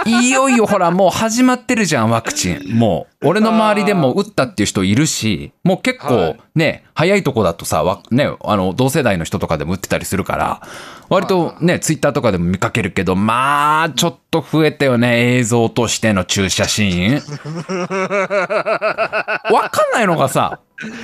[0.05, 2.77] いよいよほらもう始まってるじゃん、ワクチン。
[2.77, 10.61] もう、俺の周りでも打ったっていう人いるし、もう結構ね、早いとこだとさ、わね、あの、同世代の人とかでも打ってたりするから、
[11.09, 17.21] 割とね、ツイッターとかでも見かけるけど、まあ、ちょっと増えたよね、映像としての注射シーン。
[19.53, 20.16] わかんないの？
[20.17, 20.59] がさ、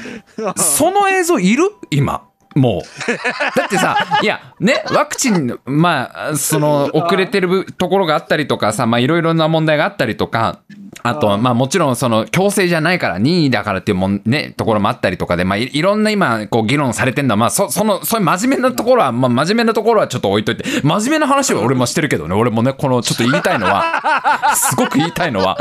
[0.58, 1.72] その映像いる？
[1.92, 2.24] 今。
[2.56, 3.58] もう。
[3.60, 10.60] だってさ、いや、ね、ワクチン、まあ、その、 遅れてるところがあったりとかさ、まあ、いろいろな問題があったりとか、
[11.04, 17.36] あと、まあ、もちろん、その、強制じゃないから、任意だからっていうもん、ね、ところもあったりとかで、まあ、いいろんな今、こう、議論されてんだ。
[17.36, 25.58] まあ、そ、その、そういう真面目なところは、まあ、真面目なところはちょっと置いといて、真面目な話は俺もしてるけどね、俺もね、この、ちょっと言いたいのは、 すごく言いたいのは、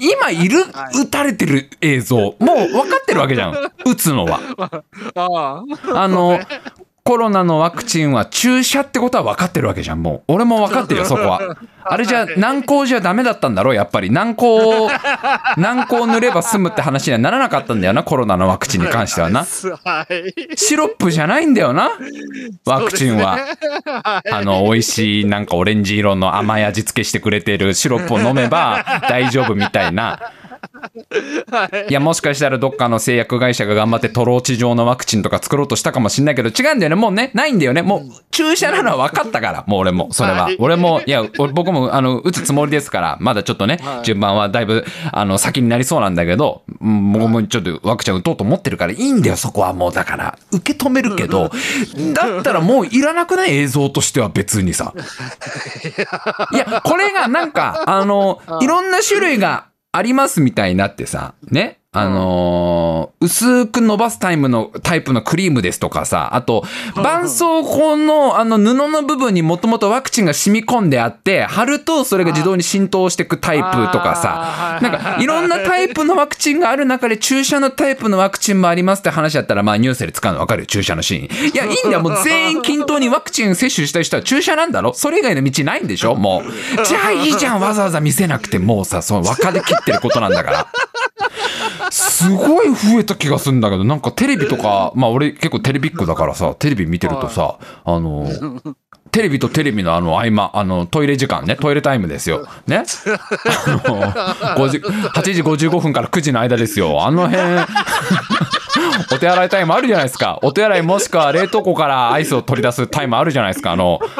[0.00, 3.54] 今いる、撃たれてる映像、もう分かってるわけじゃん。
[3.84, 4.40] 撃つのは。
[5.14, 5.62] あ
[5.94, 6.40] あの、
[7.06, 10.32] コロナのワクチンは注射ってことは分かってるわけじゃん、もう。
[10.32, 11.56] 俺も分かってるよ、 そこは。
[11.84, 14.10] あれじゃ、軟膏じゃダメだったんだろう、やっぱり。
[14.10, 14.90] 軟膏を、
[15.56, 19.46] 軟膏を塗れば済むって話にはならなかったんだよな、コロナのワクチンに関してはな。
[19.46, 21.92] シロップじゃないんだよな、
[22.64, 23.38] ワクチンは。
[24.28, 30.32] あの、美味しい、なんかオレンジ色の甘い味付けしてくれてるシロップを飲めば大丈夫みたいな。
[31.88, 36.96] いや、もしかしたらどっかの製薬会社が頑張ってトローチ状のワクチンとか作ろうとしたかもしんないけど、違うんだよね。
[36.96, 37.82] もうね、ないんだよね。
[37.82, 40.56] もう、注射なのは分かったから、もう俺も、それははい。
[40.58, 49.92] 俺も、いや、俺僕も、あの、打つつもりですから、まだちょっとねは、い順番はだいぶ、あの、先になりそうなんだけど、うん僕もちょっとワクチン打とうと思ってるから、いいんだよ、そこはもう。
[49.92, 51.50] だから、受け止めるけど、
[52.14, 54.92] だったらもういらなくない映像としては別にさ。
[56.52, 59.66] いや、これがなんか、あの、 いろんな種類が
[59.96, 61.80] ありますみたいになってさ、ね。
[61.96, 81.48] あのー薄く伸ばすタイプの、タイプのクリームですとかさ、あと、絆創膏のあの布の部分にもともとワクチンが染み込んであって、貼るとそれが自動に浸透していくタイプとかさなんかいろんなタイプのワクチンがある中で注射のタイプのワクチンもありますって話だったら、まあニュースで使うの分かるよ、注射のシーン。
[81.48, 86.14] いや、いいんだよ、もう全員均等にワクチン接種した人は注射なんだろそれ以外の道ないんでしょ？
[86.14, 86.84] もう。
[86.84, 90.66] じゃあいいじゃん、わざわざ見せなくて、もうさ、その輪っかで切ってることなんだから。
[91.90, 98.28] すごい増えた気がするんだけど、なんかテレビとか、まあ俺結構テレビっ子だからさ、テレビ見てるとさ、あの、
[99.12, 102.46] テレビとテレビのあの合間、あのトイレ時間ね、トイレタイムですよ。
[102.66, 102.78] ね？
[102.78, 104.12] あの、
[104.56, 107.06] 50 8時55分から9時の間ですよ。
[107.06, 107.42] あの辺、
[109.12, 110.38] お手洗いタイムあるじゃないですか。
[110.42, 113.72] お手洗いもしくは冷凍庫からアイスを取り出すタイムあるじゃないですか。
[113.72, 114.00] あの、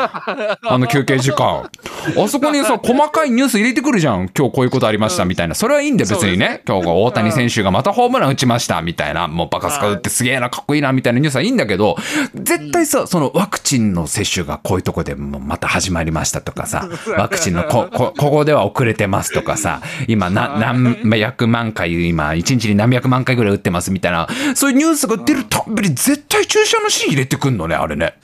[0.65, 1.69] あの休憩時間。
[2.17, 4.29] あそこにさ、細かいニュース入れてくるじゃん。
[4.37, 5.55] 今日こういうことありましたみたいな。
[5.55, 6.63] それはいいんだよ、別にね。
[6.67, 9.29] 今日大谷選手がまたホームラン打ちましたみたいな。
[9.29, 11.97] もうバカスカ打ってすげえな、かっこいいなみたいなニュースはいいんだけど、
[12.35, 28.15] 絶対さ、そのワクチンの接種がこういうとこでもうまた始まりましたとかさ、 ワクチンのこ、こ、ここでは遅れてますとかさ、今な、何百万回、今、一日に何百万回ぐらい打ってますみたいな、そういうニュースが出るたんびに絶対注射のシーン入れてくんのね、あれね。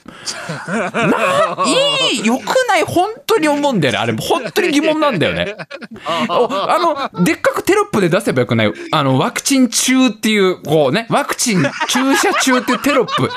[0.67, 3.99] ないい、よくない、本当に思うんだよね。
[3.99, 5.55] あれ、本当に疑問なんだよね。
[6.05, 13.29] あの、でっかくテロップで出せばよくないあの、ワクチン中っていう、こうね、ワクチン注射中っていうテロップ。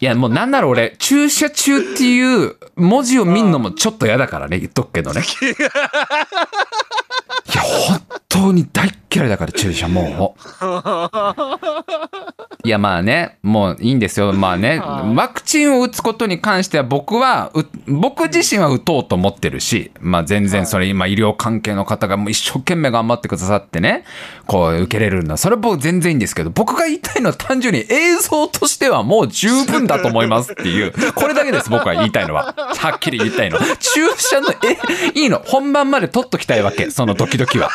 [0.00, 5.22] いや、もうなんなら俺、注射中っていう文字を見んのもちょっと嫌だからね、言っとくけどね。
[5.22, 5.24] い
[7.54, 10.42] や、本当に大っ嫌いだから、注射もう。
[12.64, 14.32] いや、まあね、もういいんですよ。
[14.32, 14.80] まあね、
[15.14, 24.04] ワクチンを打つことに関しては僕は、う僕自身は打とうと思ってるし、まあ全然それ今医療関係の方がもう一生懸命頑張ってくださってね、
[24.46, 25.36] こう受けれるんだ。
[25.36, 32.54] それは僕全然いいんですけど、僕が言いたいのは単純に映像としてはもう十分だと思いますっていう、これだけです僕は言いたいのは。
[32.56, 33.58] はっきり言いたいの。
[33.58, 35.42] 注射の、え、いいの。
[35.44, 36.90] 本番まで撮っときたいわけ。
[36.90, 37.70] そのドキドキは。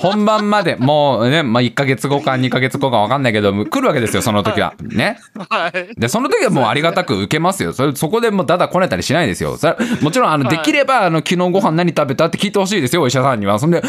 [0.00, 4.72] 本番まで、もうね、まあ、1ヶ月後か2ヶ月後か分かんないけど、来るわけですよ、その時は。
[4.80, 5.18] ね。
[5.50, 5.94] はい。
[6.00, 7.74] で、その時はもうありがたく受けますよ。
[7.74, 9.58] それそこでもうだだこねたりしないですよ。
[9.58, 13.58] それもちろん、あの、できれば、あの、昨日ご飯何食べたって聞いてほしいですよ、お医者さんには。
[13.58, 13.88] そんで、え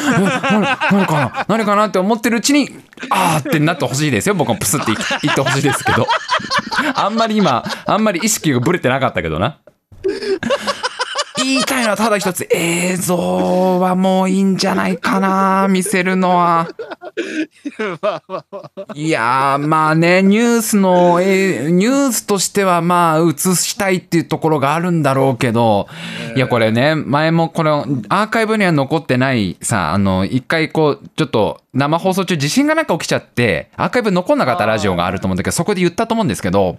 [0.51, 2.69] 何何かな何かなって思ってるうちに、
[3.09, 4.35] あーってなってほしいですよ。
[4.35, 4.87] 僕もプスって
[5.21, 6.05] 言ってほしいですけど。
[6.93, 9.59] あんまり今、あんまり意識がぶれてなかったけどな。
[11.51, 16.67] い言いたいのはただ一つ、映像はもういいんじゃないかな、見せるのは。
[18.95, 25.87] いやー、まあね、ニュースの、えーニュースとしてはまあ、映したいっていうところがあるんだろうけど、
[26.35, 36.77] いや、これね、前もこの、アーカイブには残ってないさ、あの、一回こう、ちょっと、生放送中地震がなんか起きちゃって、アーカイブ残んなかったラジオがあると思うんだけど、そこで言ったと思うんですけど、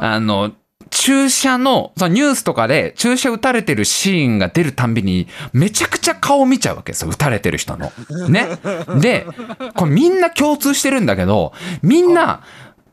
[0.00, 0.52] あの、
[0.90, 7.92] 注射の、そのニュースとかで注射打たれてるシーンが出るたんびに、めちゃくちゃ顔見ちゃうわけですよ、打たれてる人の。
[8.28, 8.58] ね。
[9.00, 9.26] で、
[9.74, 12.42] これみんな共通してるんだけど、みんな、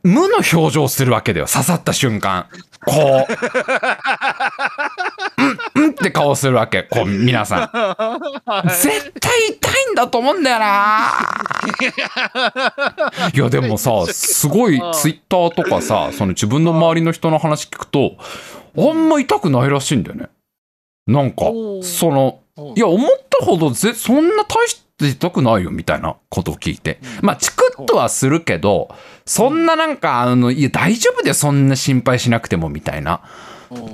[0.03, 2.47] 無の表情するわけだよ、刺さった瞬間。
[2.85, 3.33] こう。
[5.75, 7.69] うん、うんって顔するわけ、こう、皆さん。
[8.69, 11.11] 絶対痛いんだと思うんだよな。
[13.33, 18.17] いや、でもさ、すごいツイッターとかさ、その自分の周りの人の話聞くと、
[18.77, 20.29] あんま痛くないらしいんだよね。
[21.07, 21.45] なんか
[21.81, 22.39] その、
[22.75, 26.99] いや、思ったほどぜ、そんな大して痛くないよ、みたいなことを聞いて。
[27.21, 28.93] まあ、チクッとはするけど、
[29.25, 33.21] そんななんか、あの、いや、大丈夫でそんな心配しなくても、みたいな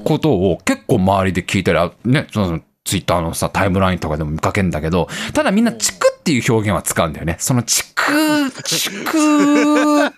[0.03, 7.37] ことを結構周りで聞いたり、あね、その、ツイッターのさ、タイムラインとかでも見かけんだけど、ただみんなチクっていう表現は使うんだよね。
[7.39, 10.11] そのチク、チク、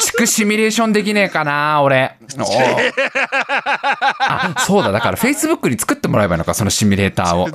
[0.00, 2.18] チクシミュレーションできねえかな、俺。
[4.18, 7.48] あ、そうだ、だから Facebook に作ってもらえばいいのか、そのシミュレーターを。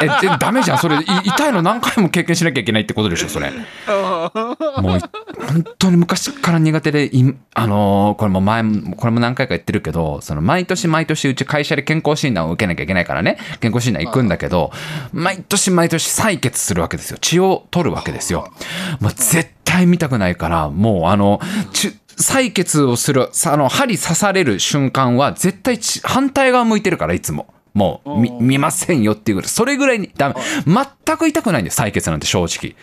[0.00, 0.78] え、でダメじゃん。
[0.78, 3.50] それ、痛いの何回も経験しなきゃいけないってことでしょ、それ。
[3.50, 5.00] もう、
[5.46, 14.70] 本当に昔から苦手で、いあのーこれも前も、これも何回か言ってるけど、その毎年毎年うち会社で健康診断を受けなきゃいけないからね、健康診断行くんだけど、
[15.12, 17.15] 毎年毎年採血するわけですよ。
[17.18, 18.52] 血を取るわけですよ。
[19.00, 21.40] もう絶対見たくないから、もうあの、
[21.72, 27.46] ち採血をする、さあの、針刺される瞬間は絶対ち反対側向いてるから、いつも。
[27.74, 29.48] もう、み見ませんよっていうぐらい。
[29.50, 30.34] それぐらいに、ダメ。
[30.66, 32.74] 全く痛くないんだよ、採血なんて正直。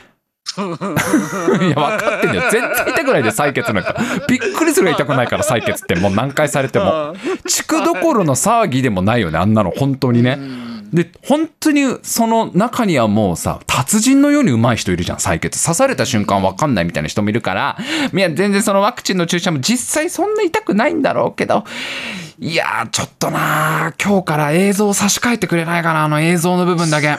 [1.67, 2.51] いや、分かってんだよ。
[2.51, 3.95] 全然痛くないで、採血なんか。
[4.27, 5.95] びっくりするぐらい痛くないから、採血って。
[5.95, 7.15] もう何回されても。
[7.47, 10.37] 地区どころの騒ぎでもないよね、あんなの、本当にね。
[10.93, 15.61] で、本当に、その中にはもうさ、達人のように上手い人いるじゃん、採血。
[15.61, 17.77] 刺された瞬間分かんないみたいな人もいるから、
[18.13, 21.63] いや、全然そのワクチンの注射も実際そんな痛くないんだろうけど、
[22.43, 27.07] いやー、ちょっとなー、今日から映像を差し替えてくれないかな、あの映像の部分だけ。
[27.07, 27.09] い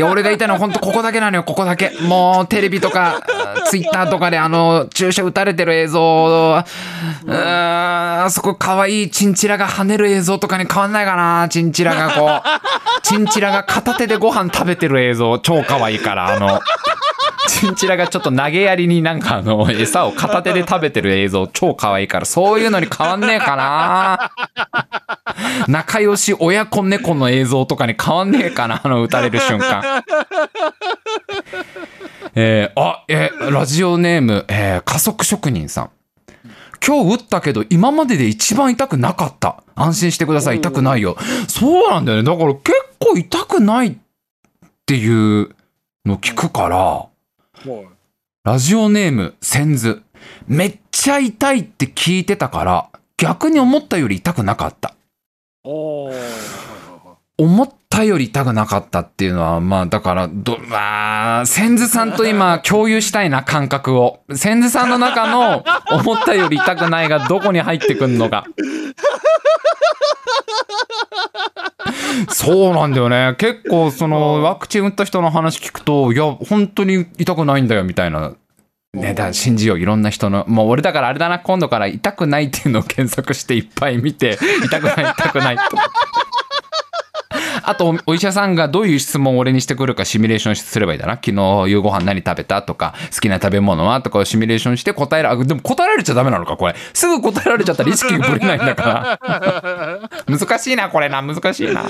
[0.00, 1.92] や、俺が言いたいのは本当ここだけなのよ、ここだけ。
[2.00, 3.20] もう、テレビとか、
[3.68, 13.02] ツイッターとかであの、注射打たれてる映像、うーん、あそこ可愛いチンチラが跳ねる映像とかに変わんないかな、チンチラがこう。
[13.02, 16.58] チンチラが片手でご飯食べてる映像、超可愛いから、あの、
[17.48, 24.30] チンチラがちょっと投げやりになんかあの、餌を片手で食べてる映像、超可愛いから、そういうのに変わんねえかな。
[25.68, 30.04] 仲良し親子猫の映像とかに変わんねえかな、あの、撃たれる瞬間。
[32.34, 35.90] えーあ、えーラジオネーム、えー加速職人さん。
[36.86, 39.62] 今日打ったけど、今までで一番痛くなかった。
[39.74, 41.16] 安心してください、痛くないよ。
[41.48, 42.24] そうなんだよね。
[42.24, 43.92] だから結構痛くないっ
[44.86, 45.50] ていう
[46.06, 47.10] の聞くから、も
[48.44, 50.02] ラジオネーム、センズ。
[50.46, 54.94] めっちゃ痛いって聞いてたから、逆に思ったより痛くなかった。
[57.36, 64.20] 思ったより痛くなかったっていうのは、まあ、だから、ど、まあ、千頭さんと今、共有したいな、感覚を。
[64.34, 68.44] 千頭さんの中の、思ったより痛くないが、どこに入ってくんのか。
[72.30, 73.34] そうなんだよね。
[73.38, 78.32] 結構、その、ワクチン打った人の話聞くと、いや、本当に痛くないんだよ、みたいな。
[78.94, 80.44] ね、だ信じよう、いろんな人の。
[80.48, 85.62] もう俺だからあれだな、今度から痛くないっていうのを検索していっぱい見て、痛くない、痛くないと。
[87.68, 91.16] あと、お医者さんがどういう質問を俺にしてくるかシミュレーションすればいいだな。
[91.16, 96.74] 昨日夕ご飯何食べたとか、好きな食べ物はとかをシミュレーションして答えら、あでも答えられちゃダメなのか、これ。
[96.94, 99.20] すぐ答えられちゃったら意識がぶれないんだか
[100.26, 100.38] ら。
[100.38, 101.82] 難しいな、これな、難しいな。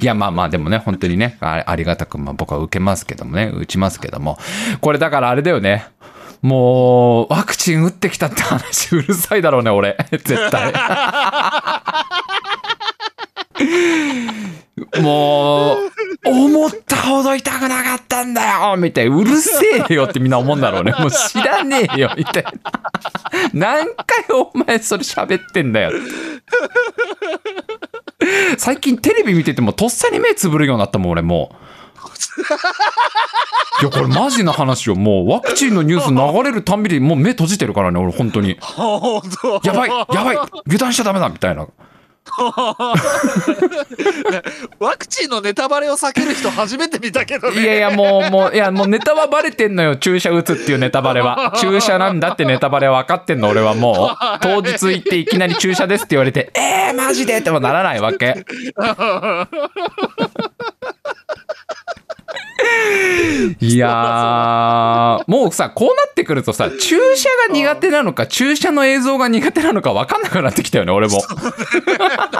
[0.00, 4.38] いや、まあまあ、でもね、本当にね、ありがたく、まあ僕は受けますけどもね、打ちますけども。
[4.80, 5.84] これだからあれだよね。
[6.40, 9.96] もう、ワクチン打ってきたって話うるさいだろうね、俺。
[10.10, 10.72] 絶対。
[15.00, 15.90] もう、
[16.24, 19.16] 思ったほど痛くなかったんだよみたいな。
[19.16, 20.92] うるせえよってみんな思うんだろうね。
[20.98, 22.52] もう知らねえよみたいな。
[23.52, 25.98] 何回お前それ喋ってんだよって。
[28.58, 31.56] 最近テレビ見ててもとっさに目つぶるようになったもん、俺もう。
[33.82, 34.94] いや、これマジな話よ。
[34.94, 38.58] もうワクチンのニュース流れるたんびにもう目閉じてるからね、俺本当に。
[39.64, 41.66] やばいやばい油断しちゃダメだみたいな。
[44.78, 47.60] ワクチンのネタバレを避ける人初めて見たけどね。
[47.62, 49.96] いやいやもうもういやもうネタはバレてんのよ。
[49.96, 54.16] 注射打つっていうネタバレは注射なんだってネタバレ分かってんの俺はもう。
[54.40, 58.44] 当日行っていきなり注射ですって言われてえー、マジでってもならないわけ
[63.60, 71.24] いやーもうさこうなってくるとさ注射が苦手なのか注射の映像が苦手なのか分かんなくなってきたよね俺もだ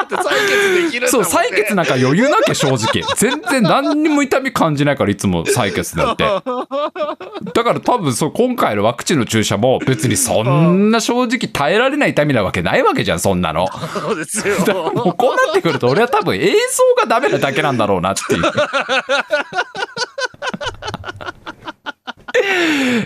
[0.03, 1.39] って採血できるんだそうもんね。
[1.39, 6.41] 採血なんか余裕なきゃ正直全然何にも痛み感じないからいつも採血だってだ
[7.65, 14.93] から多分そう今回のワクチンの注射も別にそんな正直耐えられない痛みなわけないわけじゃんそんなのそうですよ。
[14.95, 16.57] もうこうなってくると俺は多分映像
[17.01, 18.43] がダメなだけなんだろうなっていう。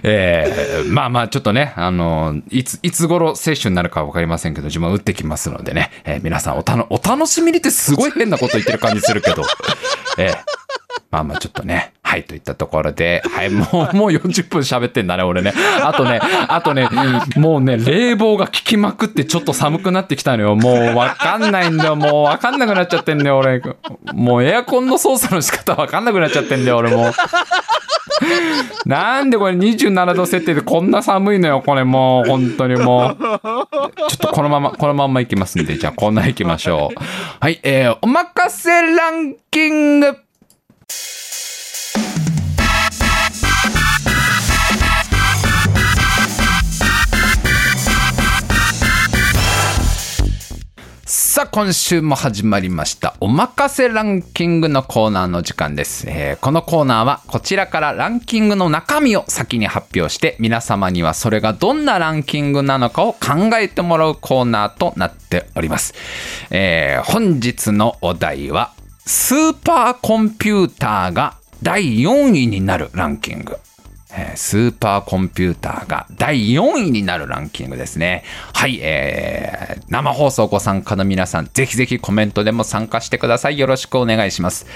[0.02, 9.42] えーまあまあちょっとね、あのいついつ頃接種になるか分かりませんけど自分打ってきますのでね、えー皆さんおたのお楽しみにってすごい変なこと言ってる感じするけど、
[10.18, 10.36] えー
[11.10, 15.52] まあまあちょっとね、はいといったところで、はい、もう、もう40分喋ってんだね、俺ね。
[15.82, 16.88] あとね、あとね、
[17.36, 20.54] もうね、冷房が効きまくってちょっと寒くなってきたのよ。
[20.54, 21.96] もうわかんないんだよ。
[21.96, 23.60] もうわかんなくなっちゃってんだよ、俺。
[24.14, 27.12] もうエアコンの操作の仕方わかんなくなっちゃってんだよ、俺もう。
[28.88, 33.18] なんでこれ27度設定でこんな寒いのよ、これもう、本当にもう。
[33.18, 37.00] ちょっとこのまま、このままいきますんで、じゃあこんなんいきましょう。
[37.40, 40.25] はい、えー、おまかせランキング
[51.50, 53.14] 今週も始まりました。
[53.20, 65.94] おまかせランキングのコーナーの時間です、えーこのコーナーはこちらからランキングの中身を先に発表して皆様にはそれがどんなランキングなのかを考えてもらうコーナーとなっております、
[66.50, 68.72] えー本日のお題は
[69.04, 73.58] スーパーコンピューターが第4位になるランキング。
[74.34, 78.22] スーパーコンピューターが第4位になるランキングですね。
[78.54, 83.58] はい、えー生放送ご参加の皆さん、ぜひぜひコメントでも参加してください。
[83.58, 84.66] よろしくお願いします。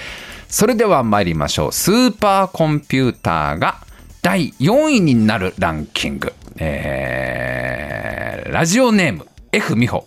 [0.48, 1.72] それでは参りましょう。
[1.72, 3.78] スーパーコンピューターが
[4.22, 6.32] 第4位になるランキング。
[6.58, 10.04] えーラジオネーム F 美穂。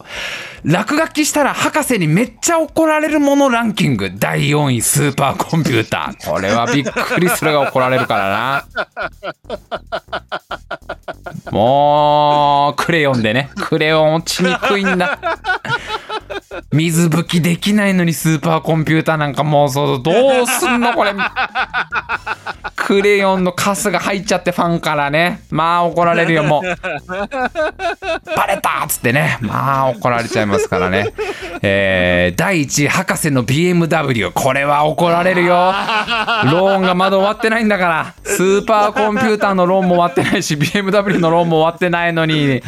[0.64, 6.30] 落書きしたら博士にめっちゃ怒られるものランキング第4位スーパーコンピューター。
[6.30, 8.66] これはびっくりするが怒られるからな。
[11.52, 13.50] もう、クレヨンでね。
[13.56, 15.20] クレヨン落ちにくいんだ。
[16.72, 21.14] 水拭きできないのにスーパーコンピューターなんかもうそうどうすんのこれ。
[22.76, 25.42] クレヨンのカスが入っちゃってファンからね。
[25.50, 26.64] まあ怒られるよもう。
[28.36, 29.38] バレたっつってね。
[29.42, 31.14] まあ怒られちゃいますますからね。
[31.62, 34.32] えー第1位博士の BMW。
[34.32, 35.74] これは怒られるよ。
[36.46, 38.14] ローンがまだ終わってないんだから。
[38.24, 42.62] スーパーコンピューターのローンも終わってないし、BMW のローンも終わってないのに。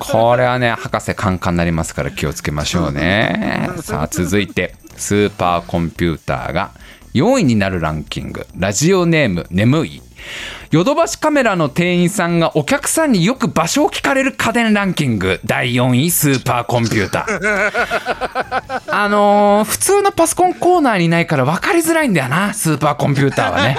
[0.00, 3.70] これはね、博士カンカンになりますから気をつけましょうね。
[3.82, 6.70] さあ続いて、スーパーコンピューターが
[7.14, 8.46] 4位になるランキング。
[8.56, 10.02] ラジオネーム眠い。
[10.70, 15.40] ヨドバシカメラの店員さんがお客さんによく場所を聞かれる家電ランキング。
[15.44, 18.82] 第4位スーパーコンピューター。
[18.94, 23.76] あのー普通のパソコンコーナーにないから分かりづらいんだよなスーパーコンピューターはね。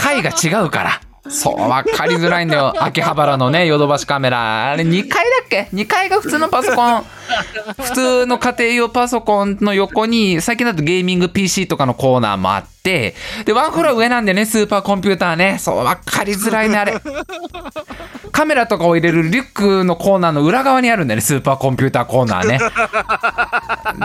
[0.00, 1.00] 回が違うから。
[1.28, 2.74] そう分かりづらいんだよ。
[2.78, 4.70] 秋葉原のねヨドバシカメラ。
[4.72, 7.04] あれ2階だっけ？2階が普通のパソコン
[7.82, 13.14] 普通の家庭用パソコンの横に最近だとゲーミング PC とかのコーナーもあって
[13.44, 15.58] でワンフロア上なんでねスーパーコンピューターね。
[15.58, 16.94] そう分かりづらいねあれ。
[18.32, 22.58] カメラとかを入れるリュックのコーナーの裏側にあるんだよねスーパーコンピューターコーナーね。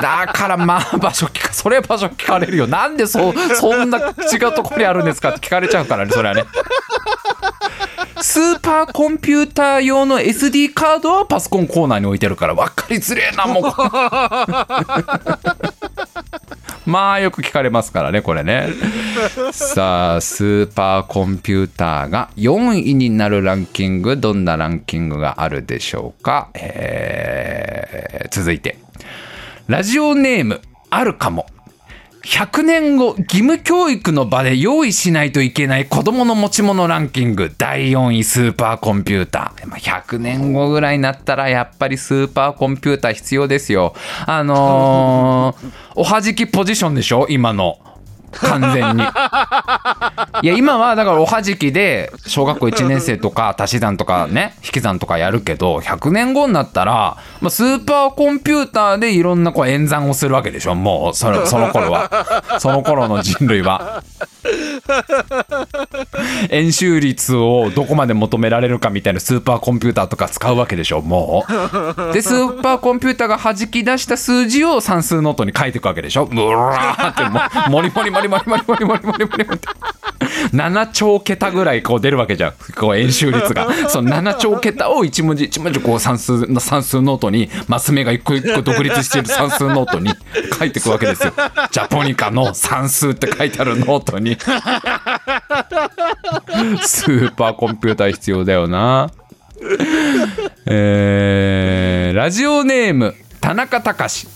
[0.02, 6.46] だからまあ場所聞かそれは場所聞かれるよなんでそそんな違うところにあるんですかって聞かれちゃうからねそれはね
[8.22, 13.64] スーパーコンピューター用の SD カードはパソコンコーナーに置いてるから分かりづれえなもう。
[16.90, 18.68] まあよく聞かれますからねこれね。
[19.52, 28.78] さあスーパーコンピューターが4位になるランキングどんなランキングがあるでしょうか、えー続いて。
[29.68, 31.46] ラジオネームあるかも。
[32.24, 37.52] 100年後義務教育の場で用意しないといけない子供の持ち物ランキング。
[37.58, 39.68] 第4位スーパーコンピューター。
[39.72, 43.96] 100年後ぐらいになったらやっぱりスーパーコンピューター必要ですよ。
[44.28, 47.26] あのーおはじきポジションでしょ？
[47.28, 47.80] 今の。
[48.32, 49.04] 完全に。
[50.44, 64.04] いや今はだからおはじきで小学校1年生とか足し算とかね引き算とかやるけど100年後になったら、まあ、スーパーコンピューターでいろんなこう演算をするわけでしょもうそのその頃はその頃の人類は。
[66.50, 72.14] 円周率をどこまで求められるかみたいなスーパーコンピューターとか使うわけでしょもう。
[72.14, 79.60] でスーパーコンピューターが弾き出した数字を算数ノートに書いていくわけでしょブラーってもモリモリリモリモリモリモリモリモリモリ
[80.52, 90.10] 7兆桁ぐらいこう出るわけじゃんこう円周率がその7兆桁を一文字一文字こう算数の算数ノートにマス目が一個一個独立している算数ノートに
[90.60, 91.34] 書いていくわけですよ
[91.72, 94.38] ジャポニカの算数って書いてあるノートに
[96.86, 99.10] スーパーコンピューター必要だよな
[100.66, 103.16] えーラジオネーム
[103.52, 104.28] 田中隆。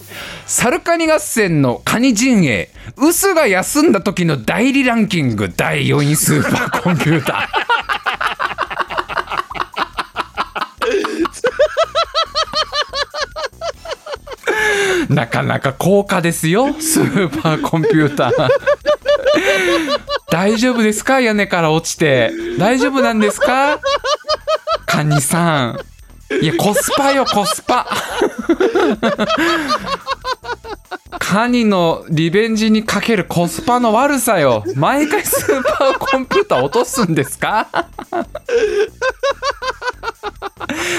[0.45, 2.69] サルカニ合戦のカニ陣営。
[2.97, 5.47] ウスが休んだ時の代理ランキング。
[5.55, 15.07] 第4位スーパーコンピューター。
[15.13, 18.49] なかなか高価ですよスーパーコンピューター。
[20.29, 22.33] 大丈夫ですか屋根から落ちて。
[22.59, 23.79] 大丈夫なんですか
[24.85, 25.79] カニさん。
[26.41, 27.87] いやコスパよコスパ
[31.19, 34.63] カニのリベンジにかけるコスパの悪さよ。
[34.75, 37.67] 毎回スーパーコンピューター落とすんですか？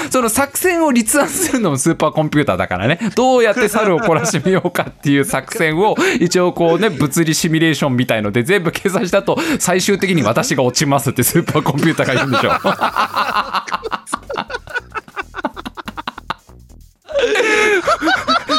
[0.09, 2.99] その作戦を立案するのもスーパーコンピューターだからね。
[3.15, 12.51] どうやって猿を懲らしめようかっていう作戦を一応こうね物理シミュレーションみたいので全部計算したと最終的に私が落ちますってスーパーコンピューターが言うんでしょ。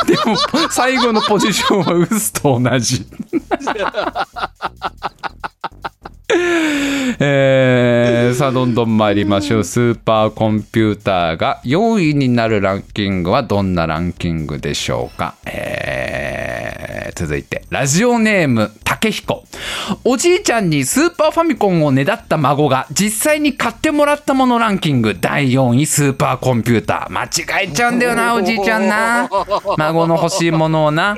[0.06, 0.36] でも
[0.70, 3.06] 最後のポジションはウスと同じ。
[7.20, 9.64] えー、さあどんどん参りましょう。
[9.64, 19.44] スーパーコンピューターが4位になるランキングはどんなランキングでしょうか、えー、続いてラジオネーム竹彦
[20.04, 27.12] おじいちゃんにスーパーファミコンをねだった孫が実際に買ってもらったものランキング第4位スーパーコンピューター。
[27.12, 29.28] 間違えちゃうんだよな おじいちゃんな。
[29.76, 31.16] 孫の欲しいものをな。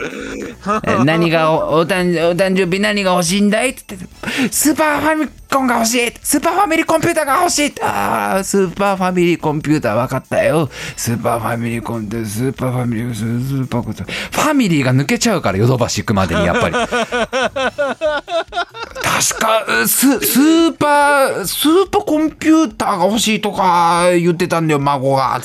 [0.85, 4.09] え何がおお誕生日何が欲しいんだいって言って。
[4.53, 6.13] スーパーファ time コンが欲しい。
[6.23, 7.75] スーパーファミリーコンピューターが欲しい。
[7.83, 10.69] ああスーパーファミリーコンピューター分かったよ。
[10.97, 16.75] スーパーファミリーコンピュータースーパーファミリースーパーコンピューターファミリーが抜けちゃうからヨドバシ行くまでにやっぱり。
[19.21, 25.41] 確かススーパースーパーコンピューターが欲しいとか言ってたんだよ孫が。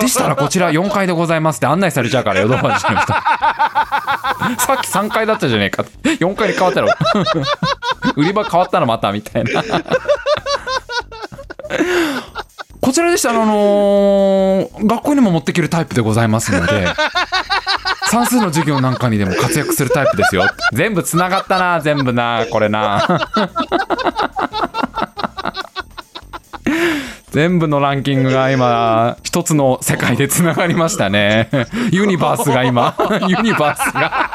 [0.00, 3.06] でしたらこちら4階でございますって案内されちゃうからヨドバシの人。
[3.06, 5.84] さっき3階だったじゃねえか。
[6.02, 6.88] 4階に変わったろ。
[8.16, 9.33] 売り場変わったのまたみたいな
[12.80, 16.86] こちらでしたらあのー学校にも持ってけるタイプでございますので
[18.10, 20.44] 算数の授業なんかにでも活躍するタイプですよ。
[20.72, 23.28] 全部つながったな全部なこれな。
[27.30, 31.48] 全部のランキングが今一つの世界でつながりましたね。
[31.90, 32.94] ユニバースが今。
[33.26, 34.30] ユニバースが。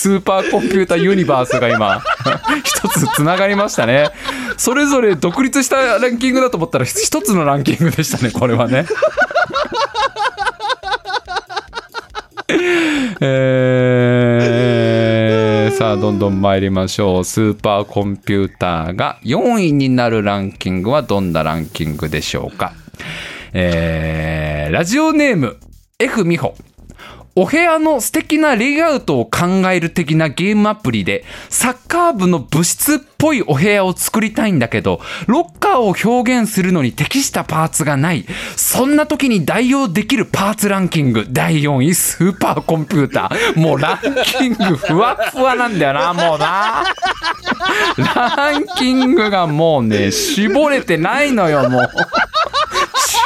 [0.00, 2.00] スーパーコンピュータユニバースが今
[2.64, 4.08] 一つつながりましたね。
[4.56, 8.86] それぞれ独立したランキングだと思ったら一つのランキングでしたねこれはね。
[13.20, 17.24] えーさあどんどん参りましょう。
[17.24, 22.72] スーパーコンピューターが4位になるランキングはどんなランキングでしょうか。
[23.52, 25.58] えーラジオネーム
[25.98, 26.54] F 美穂。
[27.36, 38.24] お部屋の素敵なレイアウトを考える的なゲームアプリでサッカー部の部室っぽいお部屋を作りたいんだけどロッカーを表現するのに適したパーツがない。
[38.56, 41.26] そんな時に代用できるパーツランキング。
[41.30, 43.60] 第4位スーパーコンピューター。
[43.60, 46.84] もうランキングふわっふわなんだよなもうな。
[47.96, 51.90] ランキングがもうね絞れてないのよもう。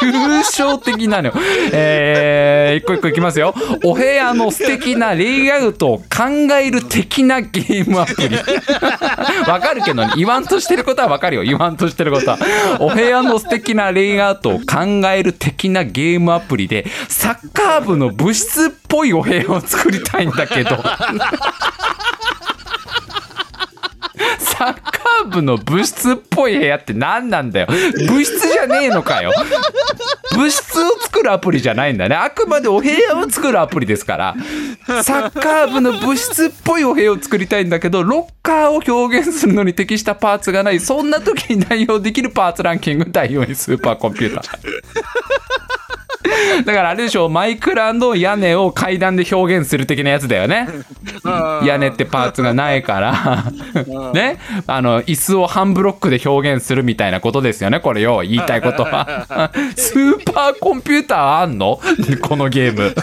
[0.01, 1.33] 抽象的なのよ。
[1.71, 3.53] えー、一個一個いきますよ。
[3.83, 6.25] お部屋の素敵なレイアウトを考
[6.59, 8.35] える的なゲームアプリ。
[9.47, 11.43] わかるけど、ね言わんとしてることはわかるよ。
[11.43, 12.37] 言わんとしてることは。
[12.79, 20.77] お部屋の素敵なレイアウトを考える的なゲームアプリで、サッカー部の部室っぽいお部屋を作りたいんだけど。
[24.65, 29.31] サッカー部の部室っぽい部屋って何なんだよ部室じゃねえのかよ
[30.35, 32.15] 物質を作るアプリじゃないんだね。
[32.15, 34.35] あくまでお部屋を作るアプリですから。
[35.03, 40.79] サッカー部の物質っぽいお部屋を作りたいんだけど、ロッカーを表現するのに適したパーツがない。
[40.81, 44.57] そんな時に代用できるパーツランキング第4位スーパーコンピューター。
[46.65, 50.67] だからあれでしょマイクラの屋根を階段で表現する的なやつだよね
[51.65, 53.43] 屋根ってパーツがないから。
[54.13, 54.37] ね。
[54.67, 58.21] あの椅子を半ブロックで表現するみたいなことですよねこれよ。
[58.21, 59.51] 言いたいことは。
[59.75, 61.79] スーパーコンピューターあんの？
[62.21, 62.93] このゲーム。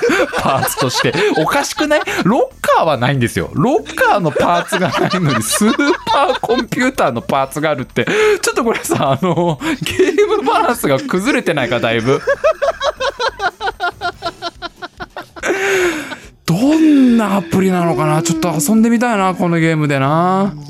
[0.40, 1.12] パーツとして。
[1.38, 2.00] おかしくない？
[2.24, 3.50] ロッカーはないんですよ。
[3.54, 5.72] ロッカーのパーツがないのにスー
[6.06, 8.06] パーコンピューターのパーツがあるって。
[8.40, 12.20] ちょっとこれさあのゲームバランスが崩れてないかだいぶ
[16.53, 18.22] どんなアプリなのかな？
[18.22, 20.53] ちょっと遊んでみたいな、このゲームでな。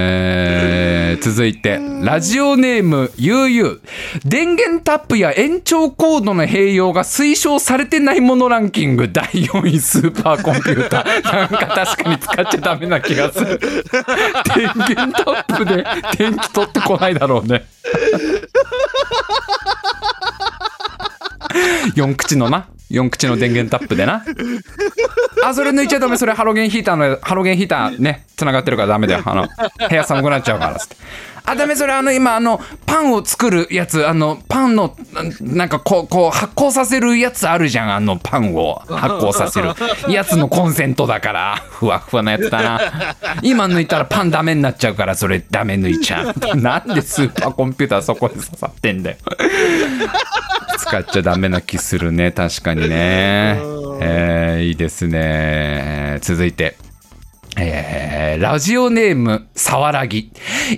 [1.17, 3.79] ー、続いて、ラジオネーム、ゆうゆう。
[4.25, 11.23] 電源タップや延長コードの併用が推奨されてないものランキング第4位スーパーコンピューター。
[11.23, 13.57] なんか確かに使っちゃダメな気がする。
[13.57, 15.85] 電源タップで
[16.17, 17.63] 電気取ってこないだろうね。
[21.95, 22.67] 4口のな。
[22.91, 24.23] 4口の電源タップでな。
[25.43, 26.17] あそれ抜いちゃダメ。
[26.17, 29.23] それハロゲンヒーターのハロゲンヒーターね繋がってるからダメだよ。
[29.25, 29.47] あの
[29.89, 30.95] 部屋寒くなっちゃうからつって。
[31.45, 31.75] あダメ。
[31.75, 34.07] それあの今あのパンを作るやつ。
[34.07, 34.95] あのパンの
[35.41, 37.95] なんかこうこう発酵させるやつあるじゃん。
[37.95, 38.75] あのパンを。
[38.87, 39.69] 発酵させる。
[40.07, 41.55] やつのコンセントだから。
[41.69, 43.15] ふわふわなやつだな。
[43.41, 46.57] 今抜いたらパンダメになっちゃうからそれダメ抜いちゃう。
[46.57, 49.17] なんでスーパーコンピューターそこで刺さってんだよ。
[50.77, 53.59] 使っちゃダメな気するね確かにね
[54.01, 56.75] えー、いいですね続いて
[57.55, 60.31] えー、ラジオネーム、さわらぎ。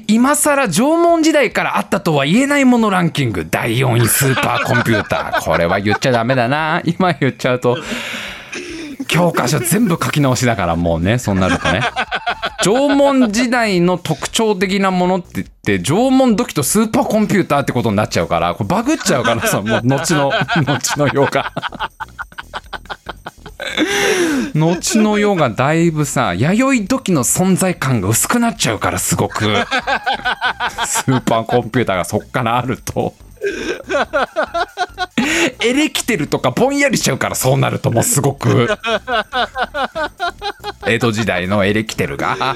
[0.08, 5.44] 今更縄文時代からあったとは言えないものランキング第4位スーパーコンピューター。
[5.44, 6.82] これは言っちゃダメだな。
[6.86, 7.78] 今言っちゃうと、
[9.08, 11.82] 教科書全部書き直しだからもうね、そうなるとね。
[12.64, 20.32] 縄文時代の特徴的なものって言って、縄文土器とスーパーコンピューターってことになっちゃうから、これバグっちゃうからさ、もう後の、
[20.66, 21.52] 後の世が。
[24.56, 29.44] 後の世がだいぶさ弥生土器の存在感が薄くなっちゃうからすごく
[30.86, 33.14] スーパーコンピューターがそっからあると
[35.62, 38.70] エレキテルとかぼんやりしちゃうからそうなるともうすごく。
[40.88, 42.56] 江戸時代のエレキテルが。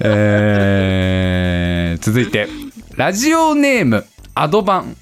[0.00, 2.48] えー、続いて
[2.96, 4.96] ラジオネームアドバン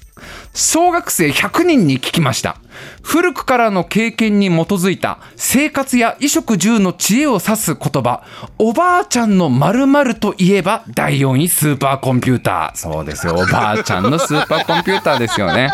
[0.53, 2.57] 小学生100人に聞きました。
[3.03, 8.23] 古くからの経験に基づいた生活や衣食住の知恵を指す言葉、
[8.57, 12.77] おばあちゃんの〇〇といえば第4位スーパーコンピューター。
[12.77, 15.71] そうですよ、おばあちゃんのスーパーコンピューターですよね。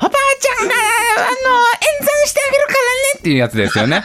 [0.00, 0.10] おばあ
[0.40, 1.34] ちゃんが、あの、演
[2.00, 4.02] 算してあげるからねっていうやつですよね。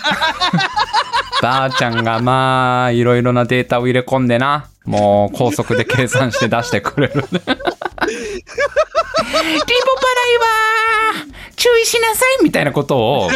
[1.42, 7.42] ばあちゃんがまあ、いろいろなデータを入れ込んでな、もう高速で計算して出してくれるね。
[8.14, 9.68] リボ払い
[10.38, 10.46] は
[11.56, 13.30] 注意しなさいみたいなことを。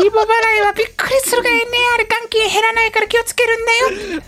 [0.00, 0.24] リボ払
[0.58, 1.60] いはびっくりするがいね
[1.94, 3.72] あれ元金減らないから気をつけるんだ
[4.16, 4.22] よ。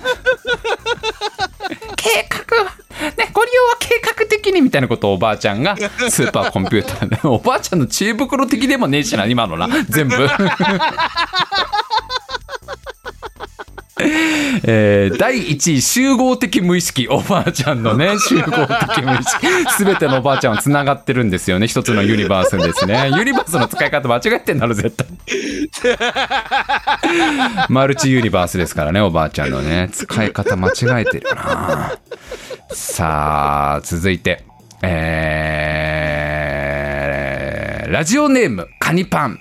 [1.97, 2.73] 計画は。
[3.17, 7.19] ねご利用は計画的にみたいなことをおばあちゃんがスーパーコンピューターで。
[7.29, 9.69] おばあちゃんの知恵袋的でもねえしな今のな。
[9.89, 10.29] 全部。
[14.64, 17.07] えー、第1位集合的無意識。
[17.09, 19.47] おばあちゃんのね 集合的無意識。
[19.84, 21.68] 全てのおばあちゃんはつながってるんですよね。
[21.68, 23.12] 一つのユニバースですね。
[23.16, 25.07] ユニバースの使い方間違えてんだろ絶対。
[27.68, 29.88] マルチユニバースですからねおばあちゃんのね。
[29.92, 30.72] 使い方間違
[31.03, 31.97] えてるな。
[32.70, 34.42] さあ続いて。
[34.82, 39.38] えー、ラジオネームカニパン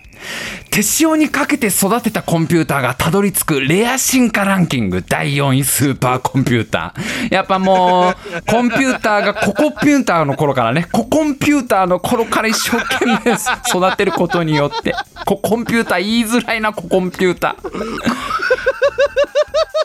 [0.74, 5.04] 手塩にかけて育てたコンピューターがたどり着くレア進化ランキング。
[5.08, 7.32] 第4位スーパーコンピューター。
[7.32, 14.96] やっぱもう、コンピューターがココピューターの頃からね、ココンピューターの頃から一生懸命育てることによって、
[15.28, 17.70] ココンピューター言いづらいな、ココンピューター。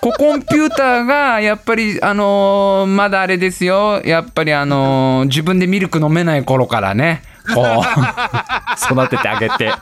[0.01, 4.01] ココンピューターがやっぱりあのーまだあれですよ。
[4.05, 7.23] やっぱりあのー自分でミルク飲めない頃からね。
[7.53, 7.65] こう
[8.95, 9.73] 育ててあげて。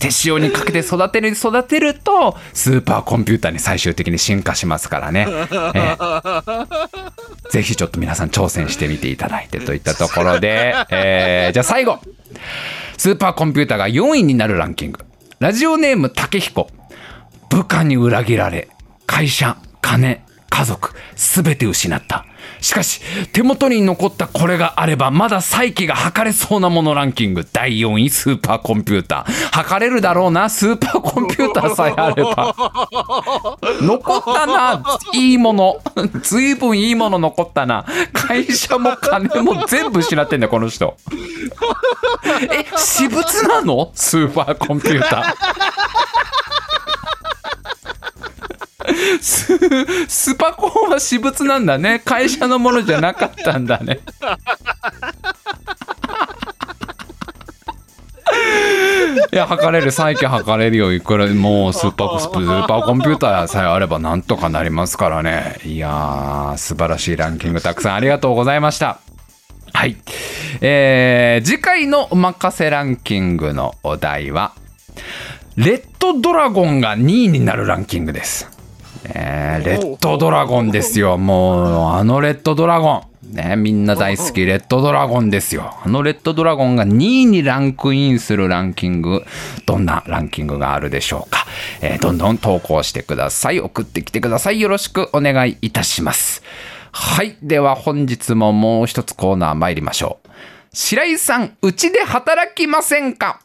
[0.00, 5.26] 手塩にかけて育てる育てるとスーパーコンピューターに最終的に進化しますからね、
[5.74, 5.96] え
[7.46, 7.50] え。
[7.50, 11.98] ぜひちょっと皆さん挑戦してみていただいてといったところで、えーじゃあ最後。
[12.96, 15.00] スーパーコンピューターが4位になるランキング。
[15.38, 16.68] ラジオネーム竹彦
[17.48, 18.68] 部下に裏切られ
[19.06, 22.26] 会社金家族すべて失った。
[22.60, 23.00] しかし
[23.32, 27.46] 手元に残ったこれがあればまだ再起が測れそうなものランキング。
[27.50, 29.32] 第4位スーパーコンピューター。
[29.50, 32.54] 測れるだろうなスーパーコンピューターさえあれば。
[33.80, 34.82] 残ったな
[35.14, 35.80] いいもの。
[36.22, 37.84] ずいぶんいいもの残ったな。
[38.12, 40.96] 会社も金も全部失ってんだよこの人。
[42.50, 43.90] え私物なの？
[43.94, 45.34] スーパーコンピューター
[49.20, 49.58] ス
[50.08, 52.00] スパコンは私物なんだね。
[52.04, 54.00] 会社のものじゃなかったんだね。
[59.32, 60.92] いや測れる再起測れるよ。
[60.92, 65.58] いくらもうスーパースーパーコンピューターさえあればなんとかなりますからね。
[65.64, 68.98] いやー素晴らしいランキングたくさんありがとうございました。
[69.72, 69.96] はい。
[70.60, 74.52] えー、次回のおまかせランキングのお題は
[75.56, 78.59] レッドドラゴンが2位になるランキングです。
[79.14, 81.18] ねレッドドラゴンですよ。
[81.18, 83.02] もうあのレッドドラゴン。
[83.32, 85.74] ねみんな大好きレッドドラゴンですよ。
[85.84, 89.24] あのレッドドラゴンが2位にランクインするランキング。
[89.66, 91.46] どんなランキングがあるでしょうか、
[91.80, 93.60] えーどんどん投稿してください。
[93.60, 94.60] 送ってきてください。
[94.60, 96.42] よろしくお願いいたします。
[96.92, 97.36] はい。
[97.42, 100.28] では本日ももう一つコーナー参りましょう。
[100.72, 103.40] 白井さんうちで働きませんか？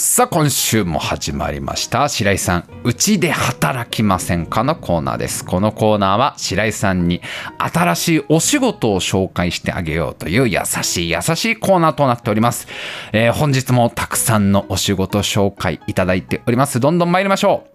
[0.00, 2.08] さあ今週も始まりました。
[2.08, 5.44] 白井さんうちで働きませんかのコーナーです。
[5.44, 7.20] このコーナーは白井さんに
[7.58, 12.68] 新しいお仕事を紹介してあげようという優しい優しいコーナーとなっております、
[13.12, 16.78] えー本日もたくさんのお仕事紹介いただいております。
[16.78, 17.66] どんどん参りましょ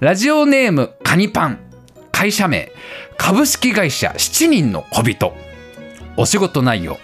[0.00, 0.02] う。
[0.02, 1.58] ラジオネームカニパン
[2.10, 2.72] 会社名
[3.18, 5.34] 株式会社7人の小人。
[6.16, 6.96] お仕事内容。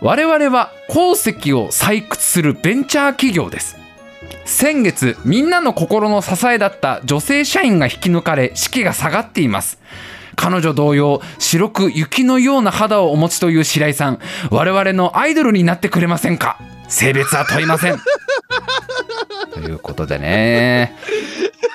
[0.00, 3.76] 我々は鉱石を採掘するベンチャー企業です。
[4.44, 9.80] 先月みんなの心の支えだった女性社員が引き抜かれ士気が下がっています。
[10.36, 14.18] 彼女同様白く雪のような肌をお持ちという白井さん。
[14.50, 16.58] 我々のアイドルになってくれませんか？
[16.88, 17.98] 性別は問いません。
[19.52, 20.96] ということでね。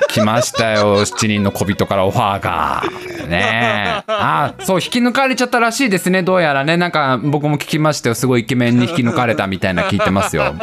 [0.09, 1.01] 来ましたよ。
[1.01, 2.83] 7人の小人からオファーが。
[3.27, 4.03] ね。
[4.07, 6.21] あそう引き抜かれちゃったらしいですね。
[6.21, 6.75] どうやらね。
[6.77, 8.15] なんか僕も聞きましたよ。
[8.15, 10.53] すごいイケメンに引き抜かれたみたいな聞いてますよ。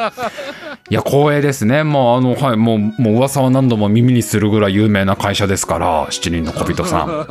[0.91, 1.83] いや光栄ですね。
[1.83, 7.27] もうあのはいもうもう噂は何度も耳にするぐらい有名な会社ですから7人の小人さん。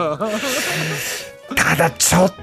[1.55, 2.33] ただちょっ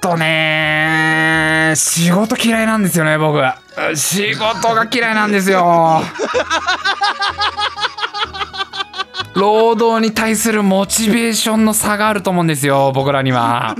[0.00, 3.40] とね仕事嫌いなんですよね僕。
[3.94, 6.02] 仕事が嫌いなんですよ。
[9.34, 13.74] 労働に対するモチベーションの差があると思うんですよ僕らには。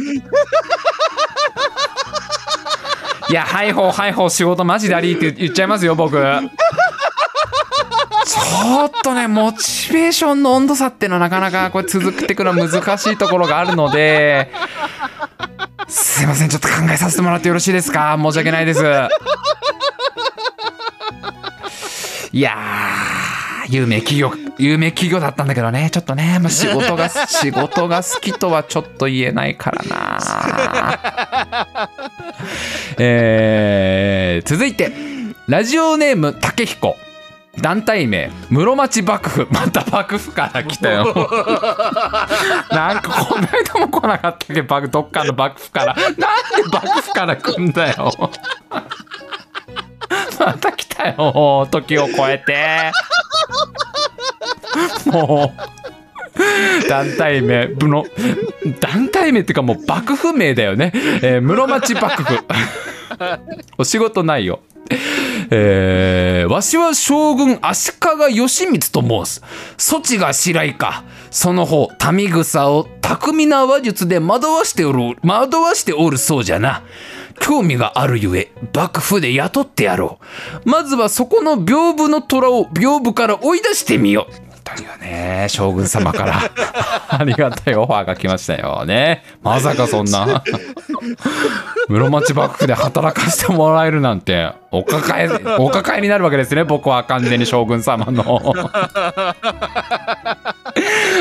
[3.29, 6.15] いやはいほうはいほう仕事マジだりって言っちゃいますよ僕。
[6.15, 14.51] ちょっとねモチベーションの温度差っていうのはなかなかこれ続くってくのは難しいところがあるので。
[15.89, 18.17] すいませんちょっと考えさせてもらってよろしいですか？
[18.19, 18.83] 申し訳ないです。
[22.33, 25.89] いやー有名企業有名企業だったんだけどね。
[25.91, 30.19] ちょっとね、まあ、仕事が 仕事が好きとはちょっと言えないからな。
[32.99, 34.93] えー続いて
[35.49, 36.97] ラジオネーム竹彦
[37.61, 39.47] 団体名室町幕府。
[39.51, 41.05] また幕府から来たよ。
[42.73, 44.63] なんかこの間も来なかったっけ？
[44.63, 45.95] 幕どっかの幕府から。
[45.95, 46.23] なんで
[46.73, 48.11] 幕府から来んだよ
[50.39, 52.93] また来たよ時を超えて
[55.07, 58.05] もう団体名部の
[58.81, 62.39] 団体名っていうかもう幕府名だよね、えー室町幕府
[63.79, 64.61] お仕事ないよ
[65.51, 67.93] えーわしは将軍足
[68.29, 69.43] 利義満と申す。
[69.77, 71.05] そちが白井か。
[71.31, 76.83] その方、民草を巧みな話術で惑わしておる、惑わしておるそうじゃな。
[77.43, 80.19] 興味があるゆえ、幕府で雇ってやろ
[80.65, 80.69] う。
[80.71, 84.53] まずはそこの屏風の虎を屏風から追い出してみよう。
[84.65, 86.41] というね、将軍様から
[87.09, 89.25] ありがたいオファーが来ましたよね。
[89.43, 90.43] まさかそんな。
[91.89, 95.29] 室町幕府で働かせてもらえるなんてお抱え
[95.59, 98.55] お抱えになるわけですね僕は完全に将軍様の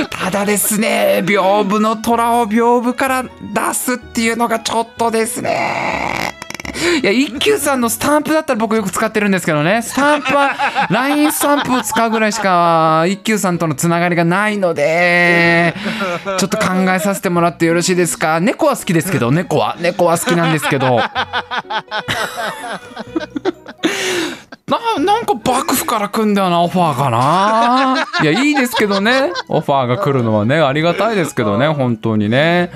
[0.09, 3.29] ただですね屏風の虎を屏風から出
[3.73, 6.37] すっていうのがちょっとですね。
[7.03, 9.81] いや一休さんのスタンプだったら僕よく使ってるんですけどね。
[9.81, 10.55] スタンプは
[10.89, 15.75] LINE スタンプを使うぐらいしか一休さんとのつながりがないので
[16.39, 18.39] ちょっと考えさせてもらってよろしいですか。
[18.39, 19.75] 猫は好きですけど猫は。
[19.79, 20.99] 猫は好きなんですけど。
[24.71, 28.07] ななんか幕府から来んだよなオファーかな。
[28.23, 29.31] いやいいですけどね。
[29.49, 32.71] オファーが来るのはねありがたいですけどね本当にね。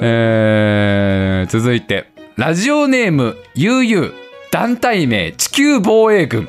[0.00, 2.12] えー、続いて。
[2.36, 4.12] ラジオネームゆうゆう
[4.50, 6.48] 団体名地球防衛軍。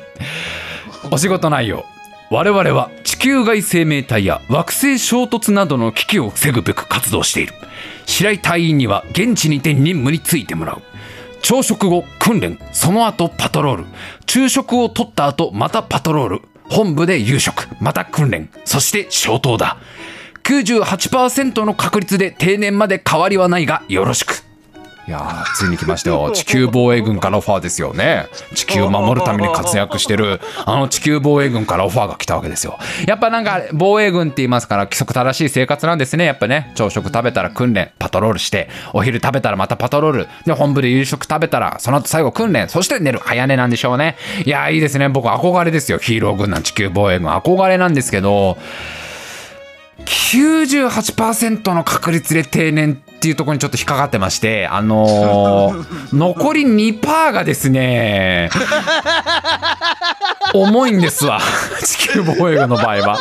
[1.10, 1.84] お仕事内容。
[2.30, 7.52] 我々は地球外生命体や惑星衝突などの危機を防ぐべく活動している。
[8.06, 10.82] 白井隊員には現地にて任務に就いてもらう
[11.48, 12.58] 朝食後訓練。
[12.72, 13.84] その後パトロール。
[14.26, 16.42] 昼食を取った後またパトロール。
[16.64, 17.68] 本部で夕食。
[17.80, 18.50] また訓練。
[18.64, 19.76] そして消灯だ。
[20.42, 24.45] 98%の確率で定年まで変わりはないがよろしく。
[25.08, 26.30] いやーついに来ましたよ。
[26.34, 28.26] 地球防衛軍からオファーですよね。
[28.54, 32.78] 地球を守るために活躍してるあの地球防衛軍からオファーが来たわけですよ。
[33.06, 36.24] やっぱなんか防衛軍って言いますから規則正しい生活なんですね。
[36.24, 40.28] やっぱね朝食食べたら訓練パトロールしてお昼食べたらまたパトロール。
[40.44, 42.68] で本部で夕食食べたらその後最後訓練。
[42.68, 43.20] そして寝る。
[43.22, 44.16] 早寝なんでしょうね。
[44.44, 45.08] いやーいいですね。
[45.08, 45.98] 僕憧れですよ。
[45.98, 47.30] ヒーロー軍団地球防衛軍。
[47.30, 48.58] 憧れなんですけど
[50.04, 58.50] 98%の確率で定年っていうところにちょっと引っかかってましてあのー 残り2%がですね
[60.62, 61.40] 重いんですわ。
[61.84, 63.18] 地球防衛軍の場合は。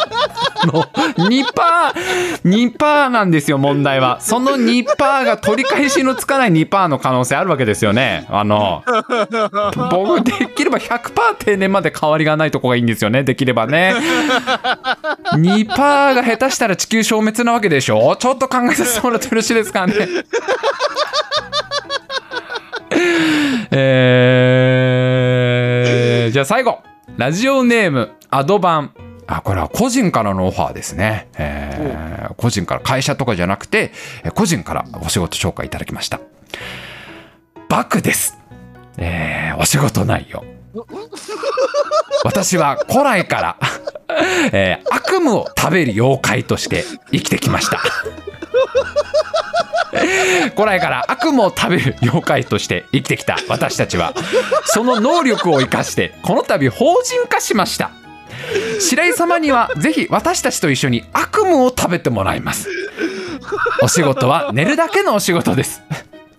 [0.66, 0.84] の
[1.18, 4.20] 2%2% なんですよ問題は。
[4.22, 8.26] その2%が取り返しのつかない2%の可能性あるわけですよね。
[8.30, 8.84] あの
[9.92, 13.24] 僕できれば100%定年まで変わりがないとこがいいんですよね。
[13.24, 13.96] できればね。
[15.34, 18.16] 2%が下手したら地球消滅なわけでしょ。
[18.18, 19.94] ちょっと考えさせてもらってよろしいですかね。
[23.72, 26.85] えー、じゃあ最後。
[27.18, 28.93] ラジオネームアドバン。
[29.28, 33.91] あこれは個人からのオファーですね、えー個人から会社とかじゃなくて
[34.24, 36.20] えー個人からお仕事紹介いただきました。
[37.70, 38.38] バクです、
[38.97, 40.43] えーお仕事内容。
[42.24, 43.57] 私は古来から、
[44.51, 47.80] えー悪夢を食べる妖怪として生きてきました
[50.56, 54.14] 古来から悪夢を食べる妖怪として生きてきた私たちは
[54.66, 57.91] その能力を生かしてこの度法人化しました。
[58.80, 62.70] 白井様にはぜひ私たちと一緒に悪夢を食べてもらいます。
[63.82, 65.82] お仕事は寝るだけのお仕事です。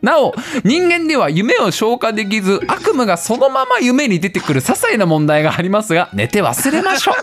[0.03, 7.15] なお人間では夢を消化できず悪夢がそのまま夢に出てくる些細な問題がありますが寝て忘れましょう。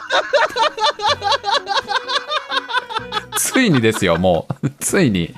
[3.37, 4.69] ついにですよもう。
[4.79, 5.33] ついに。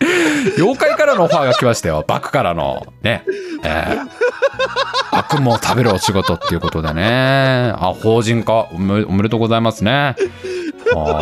[0.56, 2.04] 妖怪からのオファーが来ましたよ。
[2.06, 2.86] バクからの。
[3.02, 3.24] ね。
[3.64, 4.08] えー。
[5.18, 7.72] 悪夢を食べるお仕事っていうことでね。
[7.76, 8.66] あ法人化。
[8.72, 10.14] おめでとうございますね。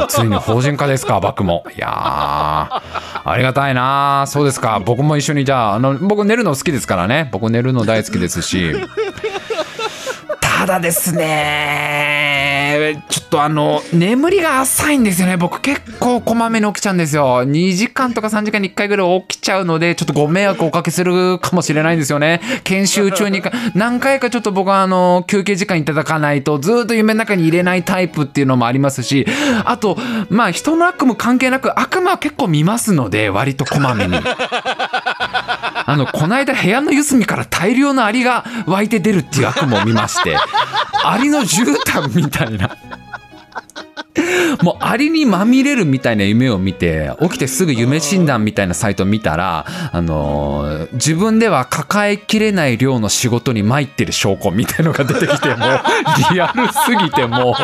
[0.09, 1.65] ついに法人化ですかバクも。
[1.77, 4.81] いやありがたいなそうですか。
[4.85, 7.29] 僕も一緒にじゃああの僕寝るの好きですからね。
[7.33, 8.75] 僕寝るの大好きですし。
[10.41, 12.54] ただですね
[13.09, 15.37] ちょっとあの眠りが浅いんですよね。
[15.37, 17.45] 僕結構こまめに起きちゃうんですよ。
[17.45, 22.41] 2時間とか3時間に1回ぐらい起きちゃうのでちょっとご迷惑をおかけするかもしれないんですよね。
[22.65, 29.27] 研修中にか 何回かちょっと僕はあの休憩時間いただかないとずっと夢の中に入れないタイプっていうのもありますし
[29.65, 29.99] あと
[30.29, 34.15] まあ人の悪夢関係なく悪夢は結構見ますので割とこまめに。
[35.87, 40.37] あの、この間部屋の四隅から大量のアリが湧いて出るっていう悪夢を見まして、
[41.05, 42.64] アリの絨毯みたいな。
[42.69, 43.94] な。
[44.63, 55.59] もうアリにまみれるみたいな夢を見て起きてすぐ夢診断みたいなサイト見たら、あの自分では抱えきれない量の仕事に参ってる証拠みたいのが出てきてもう
[56.33, 57.55] リアルすぎてもう。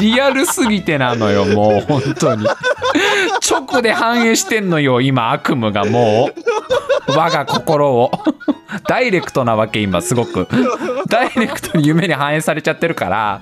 [0.00, 2.46] リアルすぎてなのよもう本当に。
[3.48, 7.12] 直で反映してんのよ今悪夢がもう。
[7.12, 8.10] 我が心を。
[8.86, 10.46] ダイレクトなわけ今すごく。
[11.08, 13.40] ダイレクトに夢に反映されちゃってるから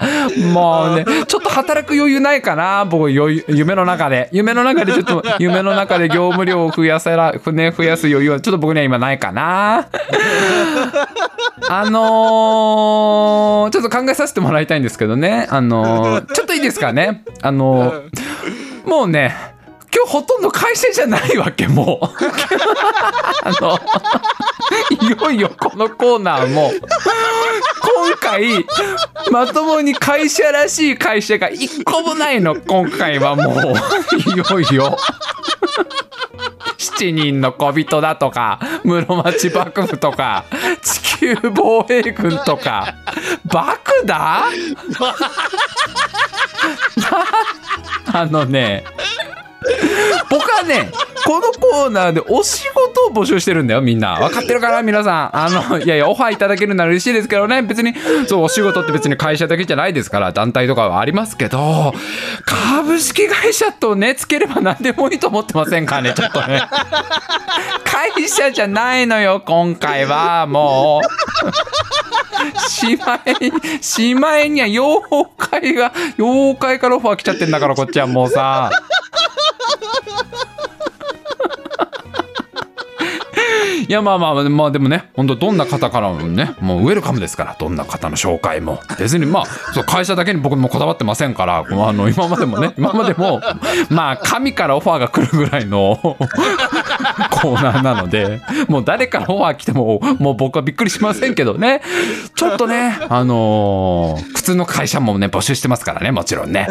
[0.57, 4.29] もうねちょっと働く余裕ないかな僕余裕夢の中で。
[4.33, 9.89] 夢の中でちょっと 夢の中で業務量を増やせら、ね、増やす余裕はちょっと僕には今ないかな。
[11.69, 15.47] あのーちょっと考えさせてもらいたいんですけどね。
[15.51, 17.25] あのーちょっといいですかね。
[17.43, 19.35] あのーもうね
[19.97, 22.05] 今日ほとんど会社じゃないわけもう。
[23.45, 23.79] あの
[24.91, 26.71] いよいよこのコーナーも。
[27.81, 28.67] 今回
[29.31, 32.57] まともに会社らしい会社が一個もないの。
[32.57, 33.55] 今回はもう
[34.35, 34.99] いよいよ。
[36.77, 40.45] 7人の小人だとか室町幕府とか
[40.83, 42.97] 地球防衛軍とか。
[43.47, 44.45] 爆だ？
[48.13, 48.85] あのね
[50.31, 50.91] 僕はね
[51.25, 54.17] このコーナーでお仕事を募集してるんだよみんな。
[54.19, 55.37] 分かってるかな皆さん。
[55.37, 57.63] あのいやいやオファーいただけるなら嬉しいですけどね。
[57.63, 57.95] 別に
[58.29, 61.95] そうお仕事って別に会社だけじゃないですから団体とかはありますけど
[62.45, 66.63] 株式会社とねつければ何でもいいと思ってませんかねちょっとね。
[67.85, 72.69] 会社じゃないのよ今回はもう。
[72.71, 75.03] しまいしまいには妖
[75.37, 78.71] 怪が妖怪からオファー来ちゃってんだからこっちはもうさ。
[83.89, 88.81] いやまあまあまあでもね本当どんな方からもねもうウェルカムですからどんな方の紹介も。
[88.99, 93.41] 別にまあそう会社だけに僕もこだわってませんからあの今までもね今までも
[93.91, 96.17] まあ神からオファーが来るぐらいの
[97.31, 101.83] コーナーなのでもう誰からオファー来てももう僕はびっくりしませんけどね。
[102.35, 106.69] ちょっとねあのー、普通の会社もね募集してますからねもちろんね、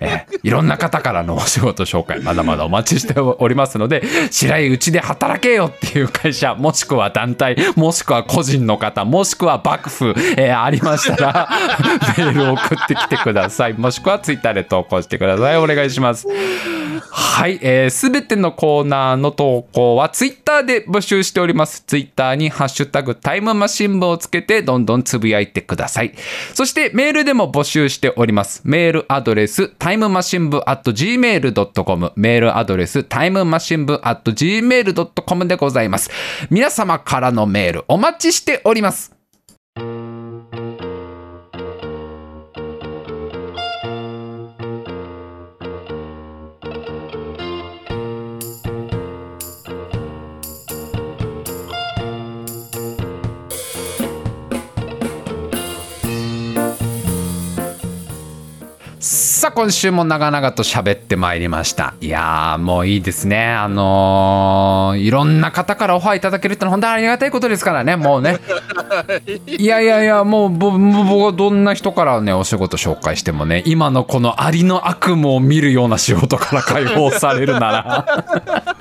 [0.00, 11.48] えいろんな方からのお仕事紹介まだまだお待ちしておりますので白いうちで働けよっていう会社もしくは団体もしくは個人の方もしくは幕府、えー、ありましたら
[12.18, 13.74] メールを送ってきてください。
[13.74, 15.56] もしくはツイッターで投稿してください。
[15.56, 16.26] お願いします。
[17.10, 21.82] はい、えー、全てのコーーナーの投稿はツイッターで募集しております。
[21.86, 26.14] ツイッターにハッシュタグタイムマシン部をつけてどんどんつぶやいてください。
[26.54, 28.62] そしてメールでも募集しております。
[28.64, 36.10] メールアドレスタイムマシン部 at gmail.com メールアドレスタイムマシン部 at gmail.com でございます。
[36.50, 39.17] 皆様からのメールお待ちしております。
[59.38, 61.94] さあ今週も長々と喋ってまいりました。
[62.00, 63.46] いやーもういいですね。
[63.46, 67.94] あのー、いろんな方からオファーいただけるってのは本当にありがたいことですからね。
[67.94, 68.40] もうね。
[69.46, 70.74] いやいやいやもう僕
[71.24, 78.24] はどんな人からねお仕事紹介してもね今のこのありの悪夢を見るような仕事から解放されるなら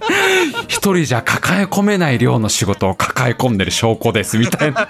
[0.68, 4.88] 一人じゃ抱え込めない量の仕事を抱え込んでる証拠ですみたいな。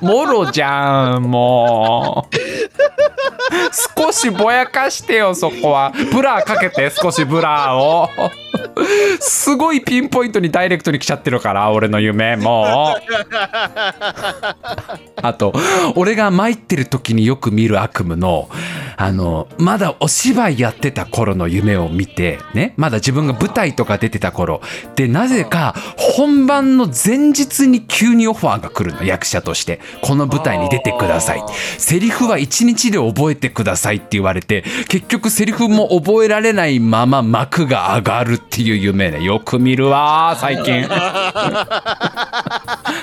[0.00, 2.49] もろじゃんもう
[3.98, 5.92] 少しぼやかしてよそこは。
[6.12, 8.08] ブラーかけて少しブラーを。
[9.20, 13.00] すごいピンポイントにダイレクトに来ちゃってるから俺の夢もう。
[15.22, 15.52] あと
[15.96, 18.48] 俺が参ってる時によく見る悪夢の
[18.96, 24.60] あのまだお芝居やってた頃の夢を見てねまだ自分が舞台とか出てた頃。
[24.96, 29.80] でなぜか本番の前日に急にオファーが来るの役者として。
[30.02, 31.42] この舞台に出てください。
[31.78, 39.22] セリフは1日で覚えてくださいって言われて結局セリフも覚えられないまま幕が上がるっていう夢ね。
[39.22, 40.88] よく見るわ最近。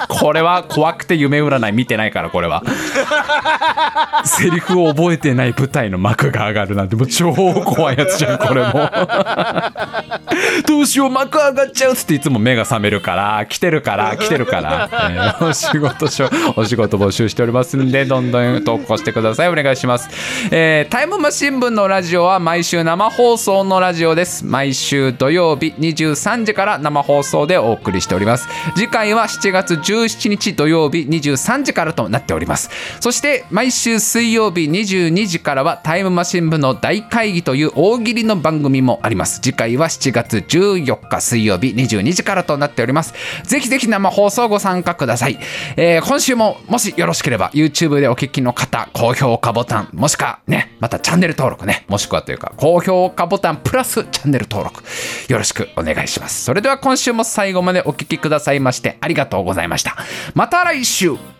[0.09, 2.63] これは怖くて夢占い見てないからこれは。
[4.25, 8.89] セリフを覚えてない舞台の幕が上がるなんてもう超怖いやつじゃんこれも。
[10.67, 19.49] どうしよう幕上がっちゃうっつっていつも目が覚めるから来てるから来てるから、えー、お仕事しょお仕事募集しておりますんでどんどん投稿してください。
[19.49, 20.09] お願いします、
[20.51, 24.45] えー、タイムマシン部のラジオは毎週生放送のラジオです。
[24.45, 28.47] 毎週土曜日23時から生放送でお送りしております。
[28.75, 32.69] 次回は7月17日土曜日23時からとなっております。
[32.99, 39.41] そして毎週水曜日22時からはタイムマシン部の大会議という大喜利の番組もあります。
[39.41, 43.13] 次回は7月14日水曜日22時からとなっております。
[43.43, 45.39] ぜひぜひ生放送ご参加ください、
[45.75, 54.83] えー、今週ももしよろしければ YouTube でお聞きの方高評価ボタンもしくはねまたチャンネル登録ねもしくはというか高評価ボタンプラスチャンネル登録。
[55.37, 56.43] よろしくお願いします。
[56.45, 59.95] それでは今週も最後までお聴きくださいましてありがとうございました。
[60.33, 61.36] また来週。